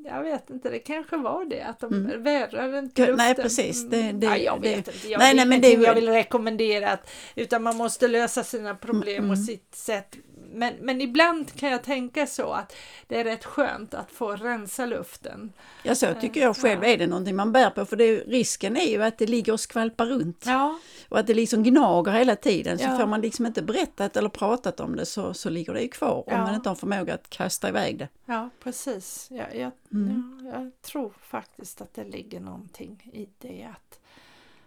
Jag 0.05 0.23
vet 0.23 0.51
inte, 0.51 0.71
det 0.71 0.79
kanske 0.79 1.17
var 1.17 1.45
det 1.45 1.61
att 1.63 1.81
de 1.81 1.93
Mm. 1.95 2.23
vädrade 2.23 2.79
inte 2.79 3.03
Ja, 3.03 3.09
luften. 3.09 3.27
nej, 3.27 3.35
precis. 3.35 3.89
Det- 3.89 4.13
det- 4.13 4.27
ja, 4.27 4.37
jag 4.37 4.63
det- 4.63 4.69
vet 4.69 4.77
inte, 4.77 5.09
jag, 5.09 5.19
nej, 5.19 5.31
det 5.33 5.37
nej, 5.37 5.47
men 5.47 5.61
det 5.61 5.73
jag 5.73 5.95
vill 5.95 6.09
rekommendera. 6.09 6.91
Att, 6.91 7.11
utan 7.35 7.63
man 7.63 7.77
måste 7.77 8.09
lösa 8.09 8.45
sina 8.45 8.75
problem 8.75 9.25
och 9.25 9.35
Mm. 9.37 9.45
sitt 9.47 9.75
sätt. 9.75 10.17
Men, 10.55 10.75
men 10.81 11.01
ibland 11.01 11.53
kan 11.53 11.71
jag 11.71 11.83
tänka 11.83 12.27
så 12.27 12.53
att 12.53 12.77
det 13.07 13.21
är 13.21 13.25
rätt 13.25 13.45
skönt 13.45 13.95
att 13.95 14.11
få 14.11 14.33
rensa 14.33 14.87
luften. 14.87 15.53
Ja, 15.83 15.95
så 15.95 16.15
tycker 16.21 16.41
jag 16.41 16.57
själv. 16.57 16.85
Ja. 16.85 16.89
Är 16.91 16.99
det 16.99 17.07
någonting 17.07 17.37
man 17.37 17.53
bär 17.53 17.71
på? 17.71 17.85
För 17.87 17.97
det, 17.97 18.17
risken 18.17 18.77
är 18.77 18.87
ju 18.91 19.03
att 19.03 19.19
det 19.19 19.27
ligger 19.27 19.53
och 19.53 19.61
skvalpar 19.61 20.07
runt. 20.07 20.45
Ja, 20.47 20.79
Och 21.09 21.19
att 21.19 21.27
det 21.27 21.35
liksom 21.35 21.63
gnager 21.63 22.13
hela 22.13 22.37
tiden. 22.37 22.79
Så 22.79 22.85
Ja. 22.85 22.99
får 22.99 23.07
man 23.07 23.21
liksom 23.21 23.47
inte 23.47 23.63
berättat 23.63 24.17
eller 24.17 24.29
pratat 24.29 24.81
om 24.81 24.97
det 24.97 25.07
så, 25.07 25.35
så 25.35 25.51
ligger 25.51 25.75
det 25.75 25.81
ju 25.83 25.89
kvar. 25.89 26.15
Om 26.17 26.25
Ja. 26.27 26.39
man 26.45 26.55
inte 26.55 26.69
har 26.69 26.77
förmåga 26.77 27.15
att 27.15 27.31
kasta 27.31 27.69
iväg 27.69 27.99
det. 27.99 28.09
ja 28.27 28.51
precis. 28.63 29.29
Jag, 29.31 29.57
jag, 29.57 29.71
Mm. 29.93 30.41
ja, 30.55 30.61
jag 30.63 30.83
tror 30.83 31.13
faktiskt 31.23 31.81
att 31.81 31.95
det 31.95 32.05
ligger 32.05 32.41
någonting 32.41 33.11
i 33.13 33.29
det 33.39 33.69
att 33.77 33.99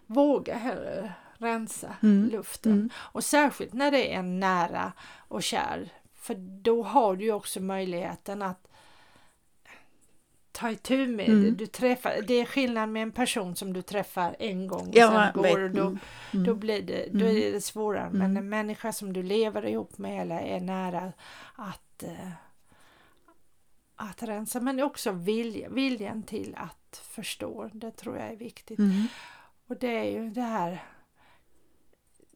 våga 0.06 0.54
hellre 0.54 1.12
rensa 1.38 1.96
Mm. 2.02 2.28
luften. 2.30 2.72
Mm. 2.72 2.90
Och 2.96 3.24
särskilt 3.24 3.72
när 3.72 3.90
det 3.90 4.14
är 4.14 4.18
en 4.18 4.40
nära 4.40 4.92
och 5.28 5.42
kär. 5.42 5.88
För 6.14 6.34
då 6.62 6.82
har 6.82 7.16
du 7.16 7.24
ju 7.24 7.32
också 7.32 7.60
möjligheten 7.60 8.42
att 8.42 8.64
ta 10.52 10.70
itu 10.70 11.06
med 11.06 11.28
Mm. 11.28 11.42
det. 11.44 11.50
Du 11.50 11.66
träffar, 11.66 12.22
det 12.26 12.34
är 12.34 12.44
skillnad 12.44 12.88
med 12.88 13.02
en 13.02 13.12
person 13.12 13.56
som 13.56 13.72
du 13.72 13.82
träffar 13.82 14.36
en 14.38 14.66
gång 14.66 14.88
och 14.88 14.96
Ja, 14.96 15.30
sen 15.34 15.42
går 15.42 15.58
och 15.62 15.70
då, 15.70 15.82
Mm. 15.86 15.98
Mm. 16.32 16.46
då 16.46 16.54
blir 16.54 16.82
det, 16.82 17.08
då 17.12 17.24
Mm. 17.24 17.36
är 17.36 17.52
det 17.52 17.60
svårare. 17.60 18.10
Men 18.12 18.22
Mm. 18.30 18.36
en 18.36 18.48
människa 18.48 18.92
som 18.92 19.12
du 19.12 19.22
lever 19.22 19.66
ihop 19.66 19.98
med 19.98 20.22
eller 20.22 20.40
är 20.40 20.60
nära 20.60 21.12
att, 21.54 22.02
eh, 22.02 22.30
att 23.96 24.22
rensa. 24.22 24.60
Men 24.60 24.80
också 24.82 25.12
vilja, 25.12 25.68
viljan 25.68 26.22
till 26.22 26.54
att 26.56 27.02
förstå. 27.04 27.70
Det 27.72 27.90
tror 27.90 28.16
jag 28.16 28.26
är 28.32 28.36
viktigt. 28.36 28.78
Mm. 28.78 29.06
Och 29.66 29.76
det 29.76 29.98
är 29.98 30.10
ju 30.22 30.30
det 30.30 30.40
här 30.42 30.82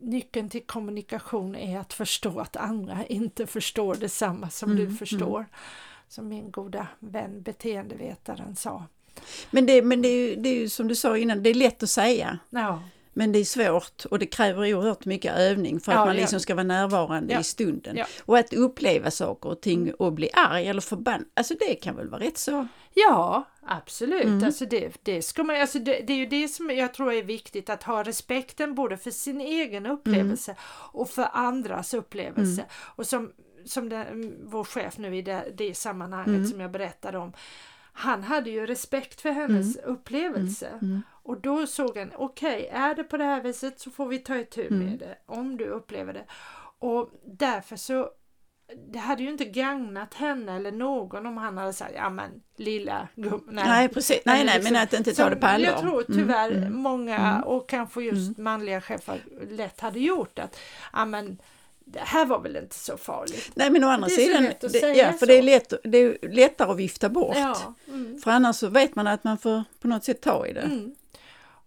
Nyckeln 0.03 0.49
till 0.49 0.63
kommunikation 0.63 1.57
är 1.57 1.79
att 1.79 1.93
förstå 1.93 2.41
att 2.41 2.57
andra 2.57 3.07
inte 3.07 3.47
förstår 3.47 3.95
detsamma 3.95 4.51
som 4.51 4.71
Mm, 4.73 4.85
du 4.85 4.97
förstår. 4.97 5.47
Som 6.09 6.29
min 6.29 6.51
goda 6.51 6.87
vän 6.99 7.43
beteendevetaren 7.43 8.57
sa. 8.57 8.85
Men, 9.51 9.67
det, 9.67 9.83
men 9.83 10.03
det, 10.03 10.09
är 10.09 10.29
ju, 10.29 10.37
det 10.37 10.49
är 10.49 10.55
ju 10.55 10.69
som 10.69 10.89
du 10.89 10.95
sa 10.95 11.19
innan, 11.19 11.43
det 11.43 11.51
är 11.51 11.55
lätt 11.55 11.83
att 11.83 11.91
säga. 11.91 12.39
Ja, 12.51 12.83
Men 13.15 13.33
det 13.33 13.39
är 13.39 13.45
svårt 13.45 14.05
och 14.05 14.19
det 14.19 14.27
kräver 14.27 14.75
oerhört 14.75 15.05
mycket 15.05 15.37
övning 15.39 15.81
för 15.81 15.93
att 15.93 15.97
Ja, 15.97 16.05
man 16.05 16.09
det 16.09 16.15
gör 16.15 16.21
liksom 16.21 16.41
ska 16.41 16.55
vara 16.55 16.65
närvarande 16.65 17.33
Ja. 17.33 17.41
i 17.41 17.45
stunden. 17.45 17.97
Ja. 17.97 18.07
Och 18.25 18.39
att 18.39 18.53
uppleva 18.53 19.11
saker 19.11 19.49
och 19.49 19.61
ting 19.61 19.95
och 19.95 20.13
bli 20.13 20.31
arg 20.33 20.67
eller 20.67 20.81
förbannad, 20.81 21.25
alltså 21.35 21.55
det 21.61 21.75
kan 21.75 21.97
väl 21.97 22.09
vara 22.09 22.21
rätt 22.23 22.39
så... 22.39 22.67
ja 22.95 23.45
absolut. 23.67 24.25
Mm. 24.25 24.45
Alltså 24.45 24.67
det, 24.67 24.93
det, 25.03 25.23
ska 25.23 25.45
man, 25.45 25.61
alltså 25.61 25.79
det, 25.79 26.01
det 26.07 26.13
är 26.13 26.17
ju 26.17 26.27
det 26.27 26.49
som 26.49 26.71
jag 26.71 26.95
tror 26.95 27.13
är 27.13 27.23
viktigt 27.23 27.71
att 27.71 27.83
ha 27.83 28.03
respekten 28.03 28.75
både 28.75 28.97
för 28.97 29.11
sin 29.11 29.41
egen 29.41 29.87
upplevelse 29.87 30.57
och 30.93 31.11
för 31.11 31.29
andras 31.33 31.95
upplevelse. 31.95 32.65
Och 32.73 33.07
som, 33.07 33.33
som 33.65 33.89
den, 33.89 34.35
vår 34.45 34.65
chef 34.65 34.99
nu 34.99 35.17
i 35.17 35.23
det, 35.23 35.45
det 35.55 35.75
sammanhanget 35.75 36.29
Mm. 36.37 36.47
som 36.49 36.61
jag 36.61 36.71
berättade 36.71 37.19
om. 37.19 37.33
Han 37.95 38.23
hade 38.23 38.51
ju 38.51 38.67
respekt 38.67 39.21
för 39.21 39.31
hennes 39.31 39.77
upplevelse. 39.77 40.69
Mm. 41.25 41.37
Och 41.37 41.41
då 41.41 41.67
såg 41.67 41.97
han, 41.99 42.13
okej, 42.17 42.69
är 42.73 42.95
det 42.95 43.05
på 43.05 43.17
det 43.17 43.25
här 43.25 43.41
viset 43.43 43.81
så 43.81 43.91
får 43.91 44.07
vi 44.07 44.19
ta 44.19 44.37
itu 44.37 44.67
Mm. 44.67 44.87
med 44.87 44.99
det, 44.99 45.19
om 45.27 45.57
du 45.57 45.65
upplever 45.67 46.13
det. 46.13 46.25
Och 46.79 47.11
därför 47.27 47.77
så, 47.77 48.11
det 48.93 48.99
hade 48.99 49.23
ju 49.23 49.29
inte 49.31 49.45
gagnat 49.45 50.15
henne 50.15 50.57
eller 50.57 50.73
någon 50.73 51.27
om 51.27 51.37
han 51.37 51.59
hade 51.59 51.73
sagt, 51.73 51.93
ja 51.97 52.11
men 52.11 52.31
lilla 52.57 53.09
gumman. 53.15 53.55
Nej, 53.55 53.89
precis. 53.89 54.21
Nej, 54.25 54.35
Eller 54.35 54.45
nej, 54.45 54.55
liksom- 54.59 54.73
men 54.73 54.83
att 54.83 54.93
inte 54.93 55.15
ta 55.15 55.31
det 55.31 55.37
på 55.37 55.47
allvar. 55.47 55.69
Jag 55.71 55.79
tror 55.81 56.05
Mm, 56.09 56.19
tyvärr 56.21 56.51
mm. 56.53 56.77
många 56.77 57.19
Mm. 57.19 57.43
och 57.43 57.69
kanske 57.69 58.03
just 58.03 58.39
manliga 58.39 58.81
chefer 58.81 59.21
lätt 59.51 59.81
hade 59.81 60.01
gjort 60.01 60.39
att, 60.39 60.57
ja 60.93 61.05
men 61.05 61.39
det 61.85 62.01
här 62.01 62.27
var 62.27 62.41
väl 62.41 62.57
inte 62.57 62.75
så 62.77 62.97
farligt. 62.97 63.51
Nej, 63.55 63.71
men 63.71 63.85
å 63.85 63.89
andra 63.89 64.09
sidan, 64.09 64.43
det, 64.61 64.79
ja, 64.97 65.11
för 65.13 65.19
så. 65.19 65.27
det 65.27 65.39
är, 65.39 65.43
lätt, 65.43 65.73
det 65.85 65.99
är 65.99 66.29
lättare 66.29 66.71
att 66.71 66.77
vifta 66.77 67.09
bort. 67.09 67.37
Ja. 67.39 67.75
Mm. 67.89 68.19
För 68.21 68.31
annars 68.31 68.57
så 68.57 68.69
vet 68.69 68.95
man 68.95 69.07
att 69.07 69.25
man 69.25 69.39
får 69.39 69.65
på 69.81 69.89
något 69.89 70.05
sätt 70.05 70.21
ta 70.21 70.47
i 70.47 70.53
det. 70.53 70.61
Mm. 70.61 70.95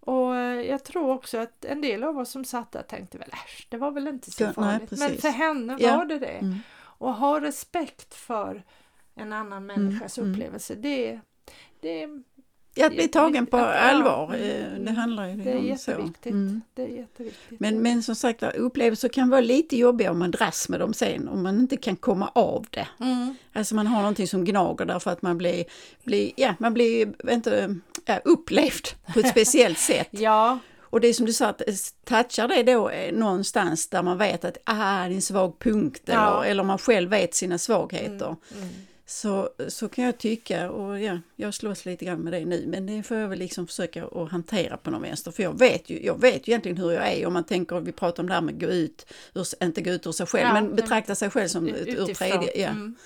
Och 0.06 0.36
eh, 0.36 0.60
jag 0.60 0.84
tror 0.84 1.10
också 1.10 1.38
att 1.38 1.64
en 1.64 1.80
del 1.80 2.04
av 2.04 2.18
oss 2.18 2.30
som 2.30 2.44
satt 2.44 2.72
där 2.72 2.82
tänkte 2.82 3.18
väl 3.18 3.28
äsch, 3.32 3.66
det 3.70 3.76
var 3.76 3.90
väl 3.90 4.08
inte 4.08 4.30
så 4.30 4.42
Ja, 4.42 4.46
nej, 4.46 4.54
farligt. 4.54 5.00
Men 5.00 5.18
för 5.18 5.28
henne 5.28 5.76
Ja. 5.80 5.96
var 5.96 6.04
det 6.04 6.18
det. 6.18 6.26
Mm. 6.26 6.58
Och 6.78 7.14
ha 7.14 7.40
respekt 7.40 8.14
för 8.14 8.62
en 9.14 9.32
annan 9.32 9.66
människas 9.66 10.18
mm. 10.18 10.30
upplevelse, 10.32 10.74
det, 10.74 11.20
det, 11.80 12.08
Ja, 12.78 12.86
att 12.86 12.92
bli 12.92 13.08
tagen 13.08 13.46
på 13.46 13.58
Ja, 13.58 13.64
allvar, 13.64 14.34
mm, 14.34 14.74
eh, 14.74 14.80
det 14.84 14.90
handlar 14.90 15.28
ju 15.28 15.36
Det 15.36 15.50
är 15.50 15.70
om 15.72 15.78
så. 15.78 15.90
jätteviktigt. 15.90 16.32
Mm. 16.32 16.60
Det 16.74 16.82
är 16.82 16.88
jätteviktigt. 16.88 17.60
Men, 17.60 17.82
men 17.82 18.02
som 18.02 18.14
sagt 18.14 18.42
upplevelser 18.42 19.08
kan 19.08 19.30
vara 19.30 19.40
lite 19.40 19.76
jobbiga 19.76 20.10
om 20.10 20.18
man 20.18 20.30
dras 20.30 20.68
med 20.68 20.80
dem 20.80 20.94
sen, 20.94 21.28
om 21.28 21.42
man 21.42 21.58
inte 21.60 21.76
kan 21.76 21.96
komma 21.96 22.30
av 22.34 22.66
det. 22.70 22.88
Mm. 23.00 23.34
Alltså 23.52 23.74
man 23.74 23.86
har 23.86 23.98
någonting 23.98 24.28
som 24.28 24.44
gnager 24.44 24.84
därför 24.84 25.10
att 25.10 25.22
man 25.22 25.38
blir, 25.38 25.64
blir, 26.04 26.32
ja, 26.36 26.54
man 26.58 26.74
blir 26.74 27.30
inte, 27.30 27.76
ja, 28.06 28.20
upplevd 28.24 28.88
på 29.14 29.20
ett 29.20 29.28
speciellt 29.28 29.78
sätt. 29.78 30.08
Ja, 30.10 30.58
Och 30.80 31.00
det 31.00 31.08
är 31.08 31.12
som 31.12 31.26
du 31.26 31.32
sa, 31.32 31.46
att 31.46 31.60
eh, 31.60 31.74
touchar 32.04 32.48
det 32.48 32.62
då 32.62 32.88
eh, 32.90 33.12
någonstans 33.14 33.88
där 33.88 34.02
man 34.02 34.18
vet 34.18 34.44
att 34.44 34.56
ah, 34.64 34.74
det 34.74 34.80
är 34.82 35.10
en 35.10 35.22
svag 35.22 35.58
punkt 35.58 36.02
Ja. 36.04 36.12
eller, 36.44 36.50
eller 36.50 36.62
man 36.64 36.78
själv 36.78 37.10
vet 37.10 37.34
sina 37.34 37.58
svagheter. 37.58 38.36
mm. 38.54 38.68
Så, 39.08 39.48
så 39.68 39.88
kan 39.88 40.04
jag 40.04 40.18
tycka, 40.18 40.70
och 40.70 41.00
ja, 41.00 41.18
jag 41.36 41.54
slåss 41.54 41.84
lite 41.84 42.04
grann 42.04 42.18
med 42.20 42.32
det 42.32 42.44
nu, 42.44 42.64
men 42.66 42.86
det 42.86 43.02
får 43.02 43.16
jag 43.16 43.28
väl 43.28 43.38
liksom 43.38 43.66
försöka 43.66 44.04
att 44.06 44.30
hantera 44.30 44.76
på 44.76 44.90
någon 44.90 45.02
vänster. 45.02 45.30
För 45.30 45.42
jag 45.42 45.58
vet 45.58 45.90
ju, 45.90 46.04
jag 46.04 46.20
vet 46.20 46.48
ju 46.48 46.52
egentligen 46.52 46.76
hur 46.78 46.90
jag 46.92 47.12
är 47.12 47.26
om 47.26 47.32
man 47.32 47.44
tänker, 47.44 47.80
vi 47.80 47.92
pratar 47.92 48.22
om 48.22 48.28
det 48.28 48.34
här 48.34 48.40
med 48.40 48.60
gå 48.60 48.66
ut, 48.66 49.06
ur, 49.34 49.46
inte 49.64 49.80
gå 49.80 49.90
ut 49.90 50.06
ur 50.06 50.12
sig 50.12 50.26
själv, 50.26 50.46
Ja, 50.46 50.52
men 50.52 50.74
betrakta 50.76 51.14
sig 51.14 51.30
själv 51.30 51.48
som 51.48 51.66
ett- 51.68 51.74
ur 51.88 52.14
tredje. 52.14 52.60
Ja. 52.60 52.68
Mm. 52.68 52.96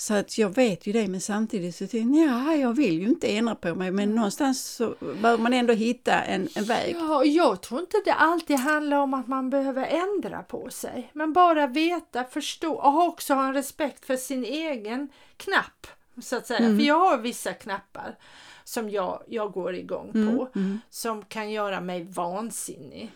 Så 0.00 0.14
att 0.14 0.38
jag 0.38 0.54
vet 0.54 0.86
ju 0.86 0.92
det, 0.92 1.08
men 1.08 1.20
samtidigt 1.20 1.76
så 1.76 1.86
tycker 1.86 1.98
jag, 1.98 2.28
ja, 2.28 2.54
jag 2.54 2.72
vill 2.72 3.00
ju 3.00 3.08
inte 3.08 3.36
ändra 3.36 3.54
på 3.54 3.74
mig, 3.74 3.90
men 3.90 4.14
någonstans 4.14 4.64
så 4.64 4.94
behöver 5.00 5.42
man 5.42 5.52
ändå 5.52 5.72
hitta 5.72 6.22
en, 6.22 6.48
en 6.54 6.64
väg. 6.64 6.96
Ja, 6.98 7.24
jag 7.24 7.60
tror 7.62 7.80
inte 7.80 7.96
det 8.04 8.12
alltid 8.12 8.56
handlar 8.56 8.96
om 8.96 9.14
att 9.14 9.28
man 9.28 9.50
behöver 9.50 9.86
ändra 9.86 10.42
på 10.42 10.70
sig. 10.70 11.10
Men 11.12 11.32
bara 11.32 11.66
veta, 11.66 12.24
förstå 12.24 12.74
och 12.74 13.06
också 13.08 13.34
ha 13.34 13.46
en 13.46 13.54
respekt 13.54 14.04
för 14.04 14.16
sin 14.16 14.44
egen 14.44 15.08
knapp. 15.36 15.86
Så 16.22 16.36
att 16.36 16.46
säga. 16.46 16.58
För 16.58 16.84
jag 16.84 16.98
har 16.98 17.18
vissa 17.18 17.52
knappar 17.52 18.18
som 18.64 18.90
jag, 18.90 19.22
jag 19.26 19.52
går 19.52 19.74
igång 19.74 20.12
på 20.12 20.48
som 20.90 21.24
kan 21.24 21.50
göra 21.50 21.80
mig 21.80 22.04
vansinnig. 22.04 23.12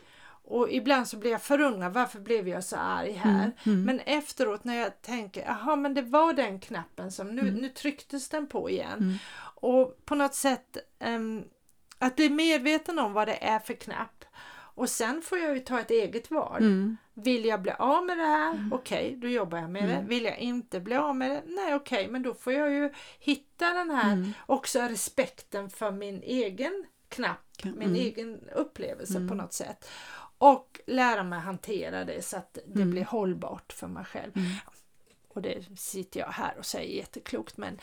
Och 0.46 0.70
ibland 0.72 1.08
så 1.08 1.16
blir 1.16 1.30
jag 1.30 1.42
förundrad, 1.42 1.92
varför 1.92 2.20
blev 2.20 2.48
jag 2.48 2.64
så 2.64 2.76
arg 2.76 3.12
här? 3.12 3.52
Men 3.84 4.00
efteråt 4.00 4.64
när 4.64 4.74
jag 4.74 5.02
tänker, 5.02 5.44
jaha 5.44 5.76
men 5.76 5.94
det 5.94 6.02
var 6.02 6.32
den 6.32 6.60
knappen 6.60 7.12
som 7.12 7.28
nu, 7.28 7.50
nu 7.50 7.68
trycktes 7.68 8.28
den 8.28 8.46
på 8.46 8.70
igen. 8.70 9.18
Och 9.60 10.04
på 10.04 10.14
något 10.14 10.34
sätt 10.34 10.76
ehm, 10.98 11.44
att 11.98 12.16
bli 12.16 12.30
medveten 12.30 12.98
om 12.98 13.12
vad 13.12 13.28
det 13.28 13.44
är 13.44 13.58
för 13.58 13.74
knapp. 13.74 14.24
Och 14.76 14.88
sen 14.88 15.22
får 15.22 15.38
jag 15.38 15.54
ju 15.54 15.60
ta 15.60 15.80
ett 15.80 15.90
eget 15.90 16.30
val. 16.30 16.62
Mm. 16.62 16.96
Vill 17.14 17.44
jag 17.44 17.62
bli 17.62 17.72
av 17.78 18.04
med 18.06 18.18
det 18.18 18.24
här? 18.24 18.68
Okej, 18.72 19.16
då 19.16 19.28
jobbar 19.28 19.58
jag 19.58 19.70
med 19.70 19.88
det. 19.88 20.04
Vill 20.08 20.24
jag 20.24 20.38
inte 20.38 20.80
bli 20.80 20.96
av 20.96 21.16
med 21.16 21.30
det? 21.30 21.42
Nej, 21.46 21.74
okej, 21.74 22.08
men 22.08 22.22
då 22.22 22.34
får 22.34 22.52
jag 22.52 22.70
ju 22.70 22.92
hitta 23.18 23.70
den 23.70 23.90
här 23.90 24.32
också 24.46 24.80
respekten 24.80 25.70
för 25.70 25.90
min 25.90 26.22
egen 26.22 26.84
knapp, 27.08 27.64
min 27.76 27.96
egen 27.96 28.40
upplevelse 28.54 29.14
på 29.28 29.34
något 29.34 29.52
sätt. 29.52 29.88
Och 30.52 30.80
lära 30.86 31.22
mig 31.22 31.38
hantera 31.40 32.04
det 32.04 32.24
så 32.24 32.36
att 32.36 32.58
det 32.66 32.84
blir 32.84 33.04
hållbart 33.04 33.72
för 33.72 33.86
mig 33.86 34.04
själv. 34.04 34.32
Och 35.28 35.42
det 35.42 35.64
sitter 35.78 36.20
jag 36.20 36.26
här 36.26 36.54
och 36.58 36.66
säger 36.66 36.96
jätteklokt 36.96 37.56
men 37.56 37.78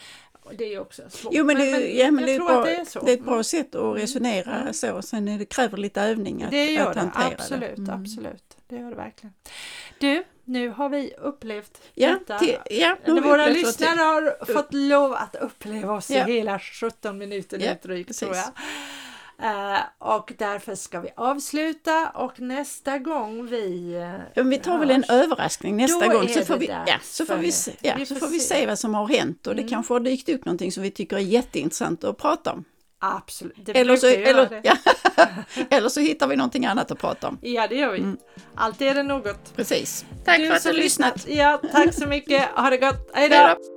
det 0.58 0.74
är 0.74 0.80
också 0.80 1.02
svårt. 1.08 1.32
Jo 1.34 1.44
men 1.44 1.56
det, 1.56 1.92
ja, 1.98 2.10
men 2.10 2.24
det, 2.26 2.32
är, 2.32 2.36
tror 2.36 2.46
bra, 2.48 2.58
att 2.58 2.64
det 2.64 2.76
är 2.76 3.04
det 3.04 3.12
är 3.12 3.16
ett 3.16 3.24
bra 3.24 3.42
sätt 3.44 3.74
att 3.74 3.96
resonera 3.96 4.72
så, 4.72 5.02
sen 5.02 5.28
är 5.28 5.38
det 5.38 5.44
kräver 5.44 5.76
lite 5.76 6.00
övning 6.02 6.42
att, 6.42 6.50
Det 6.50 6.72
gör 6.72 6.86
att 6.86 6.94
det, 6.94 7.00
hantera 7.00 7.24
absolut, 7.26 7.76
det. 7.76 7.82
Mm. 7.82 8.00
absolut. 8.00 8.56
Det 8.68 8.76
gör 8.76 8.90
det 8.90 8.96
verkligen. 8.96 9.34
Du, 9.98 10.24
nu 10.44 10.68
har 10.68 10.88
vi 10.88 11.14
upplevt 11.18 11.80
Ja, 11.94 12.08
detta. 12.18 12.38
till, 12.38 12.56
ja, 12.70 12.96
nu 13.06 13.20
Våra 13.20 13.46
lyssnare 13.46 13.94
det. 13.94 14.02
har 14.02 14.52
fått 14.54 14.74
lov 14.74 15.12
att 15.12 15.34
uppleva 15.36 15.92
oss 15.92 16.10
Ja. 16.10 16.28
i 16.28 16.32
hela 16.32 16.58
17 16.58 17.18
minuter 17.18 17.58
nu 17.58 17.64
Ja, 17.64 17.74
drygt 17.82 18.18
tror 18.18 18.28
precis. 18.30 18.52
jag. 18.56 18.64
Eh, 19.38 19.78
och 19.98 20.32
därför 20.38 20.74
ska 20.74 21.00
vi 21.00 21.08
avsluta 21.16 22.08
och 22.14 22.40
nästa 22.40 22.98
gång 22.98 23.46
vi 23.46 23.94
Ja, 24.34 24.42
vi 24.42 24.58
tar 24.58 24.78
väl 24.78 24.90
en 24.90 25.04
överraskning 25.08 25.76
nästa 25.76 26.08
gång 26.08 26.28
så 26.28 26.44
får, 26.44 26.56
vi, 26.56 26.66
ja, 26.66 26.96
så 27.02 27.26
får 27.26 27.36
vi, 27.36 27.52
se, 27.52 27.72
ja, 27.80 27.94
Vi 27.98 28.06
så 28.06 28.14
får 28.14 28.26
vi 28.28 28.40
se. 28.40 28.66
vad 28.66 28.78
som 28.78 28.94
har 28.94 29.06
hänt 29.08 29.46
och 29.46 29.54
det 29.54 29.62
Mm. 29.62 29.70
kanske 29.70 29.94
har 29.94 30.00
dykt 30.00 30.28
upp 30.28 30.44
någonting 30.44 30.72
som 30.72 30.82
vi 30.82 30.90
tycker 30.90 31.16
är 31.16 31.20
jätteintressant 31.20 32.04
att 32.04 32.18
prata 32.18 32.52
om. 32.52 32.64
Absolut, 33.04 33.54
det 33.66 33.72
Eller 33.78 33.96
så, 33.96 34.06
eller, 34.06 34.60
ja, 34.64 34.76
eller 35.70 35.88
så 35.88 36.00
hittar 36.00 36.26
vi 36.26 36.36
någonting 36.36 36.66
annat 36.66 36.90
att 36.90 36.98
prata 36.98 37.28
om. 37.28 37.38
Ja, 37.42 37.68
det 37.68 37.74
gör 37.74 37.92
vi. 37.92 37.98
Mm. 37.98 38.16
Alltid 38.54 38.88
är 38.88 38.94
det 38.94 39.02
något. 39.02 39.56
Precis. 39.56 40.04
Tack 40.24 40.36
för 40.36 40.52
att 40.52 40.62
du 40.62 40.68
har 40.68 40.74
lyssnat. 40.74 41.28
Ja, 41.28 41.60
tack 41.72 41.94
så 41.94 42.06
mycket. 42.06 42.42
Ha 42.50 42.70
det 42.70 42.76
gott. 42.78 43.10
Hej 43.14 43.28
då! 43.28 43.34
Hej 43.36 43.56
då. 43.58 43.71